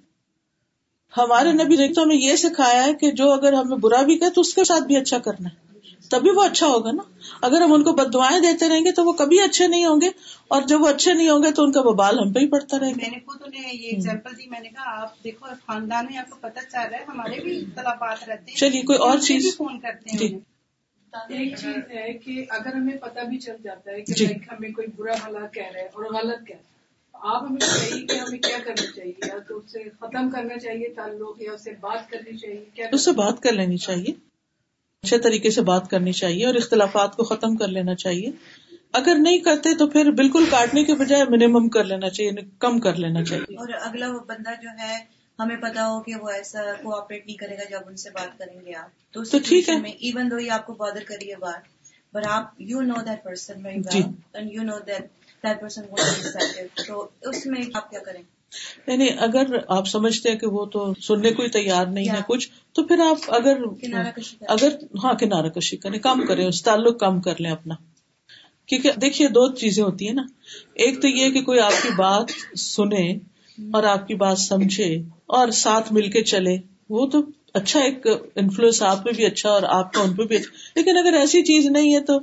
[1.17, 4.41] ہمارے نبی نے ہمیں یہ سکھایا ہے کہ جو اگر ہمیں برا بھی کہ تو
[4.41, 5.63] اس کے ساتھ بھی اچھا کرنا ہے۔
[6.09, 7.03] تبھی وہ اچھا ہوگا نا۔
[7.41, 10.09] اگر ہم ان کو بدوائیں دیتے رہیں گے تو وہ کبھی اچھے نہیں ہوں گے۔
[10.47, 12.79] اور جب وہ اچھے نہیں ہوں گے تو ان کا ببال ہم پہ ہی پڑتا
[12.79, 16.05] رہے گا میں نے خود انہیں یہ ایگزامپل دی میں نے کہا آپ دیکھو خاندان
[16.05, 19.17] میں آپ کو پتہ چل رہا ہے ہمارے بھی اختلافات رہتے ہیں۔ چلیے کوئی اور
[19.17, 20.39] چیز۔ فون کرتے ہیں۔ جی۔
[21.29, 24.71] ایک چیز ہے کہ اگر ہمیں پتہ بھی چل جاتا ہے کہ جی۔ لائک ہمیں
[24.71, 26.73] کوئی برا بھلا کہہ رہا ہے اور غلط کہہ رہا ہے
[27.13, 30.89] آپ ہمیں بتائیے کہ ہمیں کیا کرنا چاہیے؟ یا تو اس سے ختم کرنا چاہیے
[30.89, 34.11] تعلق یا اس سے بات کرنی چاہیے؟ کیا اس سے بات کر لینی چاہیے۔
[35.03, 38.31] اچھے طریقے سے بات کرنی چاہیے اور اختلافات کو ختم کر لینا چاہیے۔
[38.93, 42.79] اگر نہیں کرتے تو پھر بالکل کاٹنے کے بجائے منیمم کر لینا چاہیے یعنی کم
[42.79, 46.59] کر لینا چاہیے۔ اور اگلا وہ بندہ جو ہے ہمیں پتا ہو کہ وہ ایسا
[46.83, 50.31] کوآپریٹ نہیں کرے گا جب ان سے بات کریں گے آپ۔ تو ٹھیک ہے۔ ایون
[50.31, 51.67] دو یہ آپ کو بادر کریے بات
[52.15, 55.01] بٹ آپ you know that person and you know that
[55.43, 55.81] that person
[56.87, 58.21] تو اس میں آپ کیا کریں؟
[58.87, 62.49] یعنی اگر آپ سمجھتے ہیں کہ وہ تو سننے کو ہی تیار نہیں ہے کچھ
[62.73, 63.57] تو پھر آپ اگر
[64.47, 64.69] اگر
[65.03, 67.75] ہاں کنارہ کشی کریں کم کریں اس تعلق کم کر لیں اپنا۔
[68.65, 70.23] کیونکہ دیکھیے دو چیزیں ہوتی ہیں نا۔
[70.73, 74.95] ایک تو یہ کہ کوئی آپ کی بات سنے اور آپ کی بات سمجھے
[75.25, 76.57] اور ساتھ مل کے چلے
[76.89, 77.21] وہ تو
[77.53, 80.97] اچھا ایک انفلوئنس آپ پہ بھی اچھا اور آپ کا ان پہ بھی اچھا۔ لیکن
[80.97, 82.19] اگر ایسی چیز نہیں ہے تو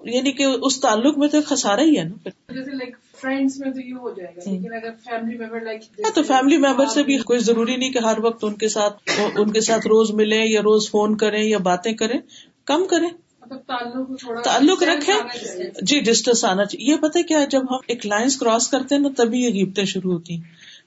[0.00, 3.80] یعنی کہ اس تعلق میں تو خسارا ہی ہے نا جیسے لائک فرینڈس میں تو
[3.80, 7.16] یہ ہو جائے گا لیکن اگر فیملی ممبر لائک ہاں تو فیملی ممبر سے بھی
[7.18, 10.60] کوئی ضروری نہیں کہ ہر وقت ان کے ساتھ ان کے ساتھ روز ملیں یا
[10.60, 12.18] روز فون کریں یا باتیں کریں۔
[12.64, 13.08] کم کریں۔
[13.50, 18.36] تعلق تھوڑا تعلق چاہیے۔ جی ڈسٹینس آنا چاہیے۔ یہ پتہ کیا جب ہم ایک لائنس
[18.36, 20.42] کراس کرتے ہیں نا تبھی یہ غیبتیں شروع ہوتی ہیں۔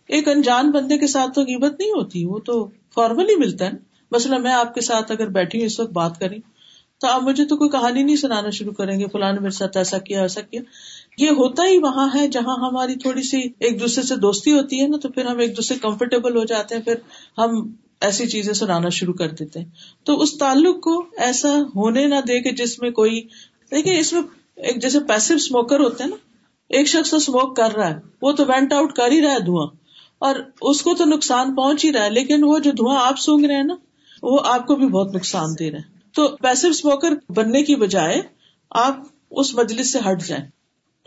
[0.07, 3.72] ایک انجان بندے کے ساتھ تو غیبت نہیں ہوتی وہ تو فارملی ملتا ہے
[4.12, 6.38] مثلا میں آپ کے ساتھ اگر بیٹھی ہوں اس وقت بات کریں
[6.97, 9.78] تو آپ مجھے تو کوئی کہانی نہیں سنانا شروع کریں گے فلاں نے میرے ساتھ
[9.78, 10.62] ایسا کیا ایسا کیا۔
[11.18, 14.88] یہ ہوتا ہی وہاں ہے جہاں ہماری تھوڑی سی ایک دوسرے سے دوستی ہوتی ہے
[14.88, 16.95] نا تو پھر ہم ایک دوسرے کمفرٹیبل ہو جاتے ہیں پھر
[17.38, 17.72] ہم
[18.02, 19.66] ایسی چیزیں سنانا شروع کر دیتے ہیں۔
[20.04, 23.22] تو اس تعلق کو ایسا ہونے نہ دے کہ جس میں کوئی
[23.72, 24.22] دیکھیے اس میں
[24.56, 26.16] ایک جیسے پیسو اسموکر ہوتے ہیں نا،
[26.70, 29.39] ایک شخص تو اسموک کر رہا ہے، وہ تو وینٹ آؤٹ کر ہی رہا ہے
[29.39, 29.68] دھواں۔
[30.20, 33.45] اور اس کو تو نقصان پہنچ ہی رہا ہے، لیکن وہ جو دھواں آپ سونگ
[33.45, 33.76] رہے ہیں نا،
[34.24, 38.22] وہ آپ کو بھی بہت نقصان دے رہے ہیں تو پیسو اسموکر بننے کی بجائے
[38.70, 38.97] آپ
[39.32, 40.45] اس مجلس سے ہٹ جائیں۔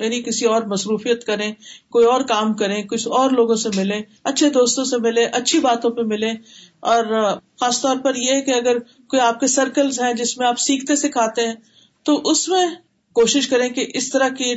[0.02, 1.52] یعنی کسی اور مصروفیت کریں،
[1.90, 5.90] کوئی اور کام کریں، کچھ اور لوگوں سے ملیں، اچھے دوستوں سے ملے اچھی باتوں
[5.90, 6.34] پہ ملیں۔
[6.80, 10.58] اور خاص طور پر یہ کہ اگر کوئی آپ کے سرکلز ہیں جس میں آپ
[10.58, 11.54] سیکھتے سکھاتے ہیں،
[12.02, 12.66] تو اس میں
[13.12, 14.54] کوشش کریں کہ اس طرح کی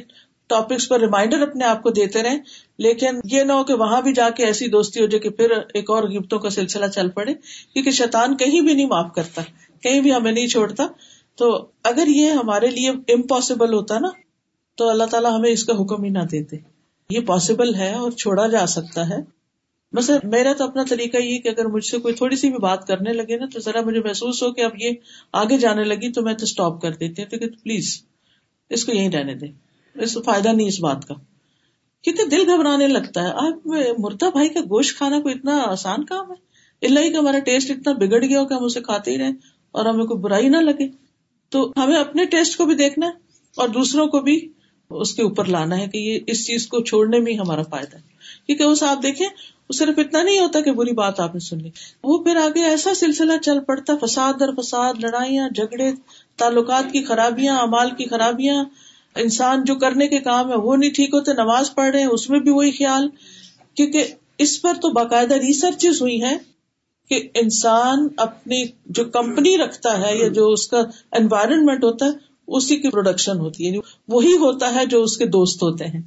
[0.48, 2.40] ٹاپکس پر ریمائنڈر اپنے آپ کو دیتے رہیں۔
[2.78, 5.52] لیکن یہ نہ ہو کہ وہاں بھی جا کے ایسی دوستی ہو جائے کہ پھر
[5.74, 7.34] ایک اور گفتوں کا سلسلہ چل پڑے،
[7.74, 9.42] کیونکہ شیطان کہیں بھی نہیں معاف کرتا،
[9.82, 10.88] کہیں بھی ہمیں نہیں چھوڑتا۔
[11.36, 14.08] تو اگر یہ ہمارے لیے امپاسبل ہوتا نا
[14.76, 16.58] تو اللہ تعالیٰ ہمیں اس کا حکم ہی نہ دیتے۔
[17.10, 19.18] یہ پاسبل ہے اور چھوڑا جا سکتا ہے۔
[19.94, 22.88] بس میرا تو اپنا طریقہ یہ کہ اگر مجھ سے کوئی تھوڑی سی بھی بات
[22.88, 24.92] کرنے لگے نا تو ذرا مجھے محسوس ہو کہ اب یہ
[25.34, 28.02] آگے جانے لگی تو میں تو اسٹاپ کر دیتی ہوں۔ کہ پلیز
[28.70, 29.52] اس کو یہیں رہنے دیں۔
[29.96, 31.16] اس کو فائدہ نہیں اس بات کا۔
[32.02, 33.68] کیونکہ دل گھبرانے لگتا ہے۔ آپ
[34.00, 36.36] مرتا بھائی کا گوشت کھانا کوئی اتنا آسان کام ہے۔
[36.88, 39.30] اللہ ہی کا ہمارا ٹیسٹ اتنا بگڑ گیا ہو کہ ہم اسے کھاتے ہی رہے
[39.72, 40.88] اور ہمیں کوئی برائی نہ لگے۔
[41.50, 43.12] تو ہمیں اپنے ٹیسٹ کو بھی دیکھنا ہے
[43.58, 44.52] اور دوسروں کو بھی
[44.90, 48.02] اس کے اوپر لانا ہے کہ یہ اس چیز کو چھوڑنے میں ہمارا فائدہ ہے۔
[48.46, 49.28] کیونکہ اس آپ دیکھیں،
[49.70, 51.70] وہ صرف اتنا نہیں ہوتا کہ بری بات آپ نے سن لی۔
[52.04, 55.92] وہ پھر آگے ایسا سلسلہ چل پڑتا، فساد در فساد، لڑائیاں، جھگڑے،
[56.38, 58.64] تعلقات کی خرابیاں امال کی خرابیاں۔
[59.16, 62.30] انسان جو کرنے کے کام ہے، وہ نہیں ٹھیک ہوتے، نماز پڑھ رہے ہیں، اس
[62.30, 63.10] میں بھی وہی خیال۔
[63.76, 64.08] کیونکہ
[64.38, 66.38] اس پر تو باقاعدہ ریسرچ ہوئی ہے
[67.10, 70.78] کہ انسان اپنی جو کمپنی رکھتا ہے یا جو اس کا
[71.12, 75.26] انوائرمنٹ ہوتا ہے اسی کی پروڈکشن ہوتی ہے۔ یعنی وہی ہوتا ہے جو اس کے
[75.26, 76.02] دوست ہوتے ہیں۔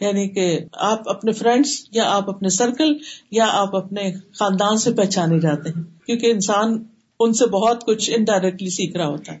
[0.00, 2.92] یعنی کہ آپ اپنے فرینڈس یا آپ اپنے سرکل
[3.30, 6.84] یا آپ اپنے خاندان سے پہچانے جاتے ہیں۔ کیونکہ انسان
[7.20, 9.40] ان سے بہت کچھ انڈائریکٹلی سیکھ رہا ہوتا ہے۔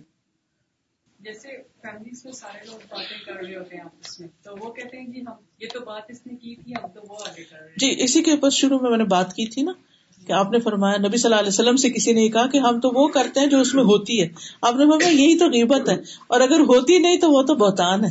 [1.20, 1.48] جیسے
[1.82, 5.06] فیملیز میں سارے لوگ باتیں کر رہے ہوتے ہیں آپس میں تو وہ کہتے ہیں
[5.06, 7.68] جی ہم یہ تو بات اس نے کی تھی ہم تو وہ آگے کر رہے
[7.68, 9.72] ہیں۔ جی اسی کے اوپر شروع میں میں نے بات کی تھی نا۔
[10.26, 12.80] کہ آپ نے فرمایا نبی صلی اللہ علیہ وسلم سے کسی نے کہا کہ ہم
[12.80, 14.28] تو وہ کرتے ہیں جو اس میں ہوتی ہے۔
[14.62, 15.94] آپ نے فرمایا یہی تو غیبت ہے۔
[16.26, 18.10] اور اگر ہوتی نہیں تو وہ تو بہتان ہے۔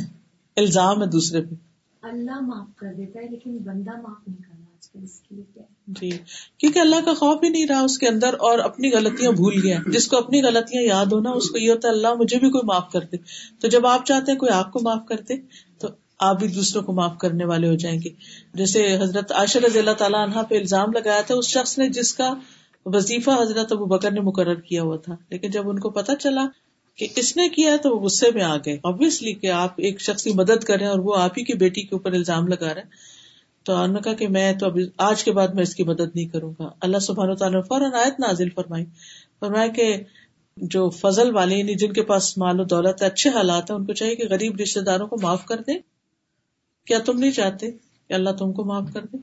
[0.56, 1.54] الزام ہے دوسرے پہ۔
[2.02, 5.62] اللہ معاف کر دیتا ہے لیکن بندہ معاف نہیں کرنا آج کل اس کے لیے
[5.86, 6.10] جی۔
[6.58, 9.78] کیونکہ اللہ کا خوف ہی نہیں رہا اس کے اندر اور اپنی غلطیاں بھول گیا۔
[9.86, 12.66] جس کو اپنی غلطیاں یاد ہونا اس کو یہ ہوتا ہے اللہ مجھے بھی کوئی
[12.66, 13.16] معاف کر دے۔
[13.60, 15.34] تو جب آپ چاہتے ہیں کوئی آپ کو معاف کر دے
[15.78, 15.88] تو
[16.22, 18.08] آپ بھی دوسروں کو معاف کرنے والے ہو جائیں گے۔
[18.54, 22.14] جیسے حضرت عاشر رضی اللہ تعالیٰ عنہ پہ الزام لگایا تھا، اس شخص نے جس
[22.14, 22.34] کا
[22.86, 26.46] وظیفہ حضرت ابو بکر نے مقرر کیا ہوا تھا۔ لیکن جب ان کو پتا چلا
[26.96, 30.22] کہ کس نے کیا تو وہ غصے میں آ گئے۔ ابویسلی کہ آپ ایک شخص
[30.24, 32.90] کی مدد کریں اور وہ آپ ہی کی بیٹی کے اوپر الزام لگا رہے ہیں۔
[33.62, 36.14] تو انہوں نے کہا کہ میں تو ابھی آج کے بعد میں اس کی مدد
[36.14, 38.84] نہیں کروں گا۔ اللہ سبحان و تعالیٰ فوراً آیت نازل فرمائی۔
[39.40, 39.96] فرمایا کہ
[40.56, 43.86] جو فضل والے یعنی جن کے پاس مال و دولت ہے، اچھے حالات ہیں، ان
[43.86, 45.91] کو چاہیے کہ غریب رشتے داروں کو معاف کر دے
[46.86, 47.70] کیا تم نہیں چاہتے
[48.08, 49.16] کہ اللہ تم کو معاف کر دے؟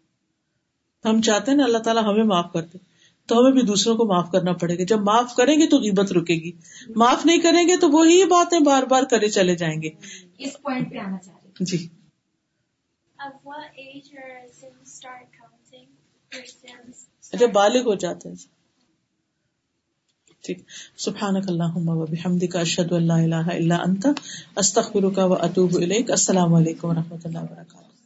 [1.09, 2.77] ہم چاہتے ہیں نا اللہ تعالیٰ ہمیں معاف کر دے
[3.25, 6.11] تو ہمیں بھی دوسروں کو معاف کرنا پڑے گا۔ جب معاف کریں گے تو غیبت
[6.11, 6.51] رکے گی۔
[6.95, 9.89] معاف نہیں کریں گے تو وہی باتیں بار بار کرے چلے جائیں گے۔
[10.37, 11.87] اس پوائنٹ پہ آنا چاہ رہے جی۔
[17.33, 18.58] جب بالغ ہو جاتے ہیں۔
[20.49, 20.61] ٹھیک
[20.97, 24.07] سبحان اللہم و اللہ اللہ ان لا الہ انت،
[24.55, 26.11] استغفرک و اطوب الیک.
[26.11, 27.98] السلام علیکم و رحمۃ اللہ وبرکاتہ.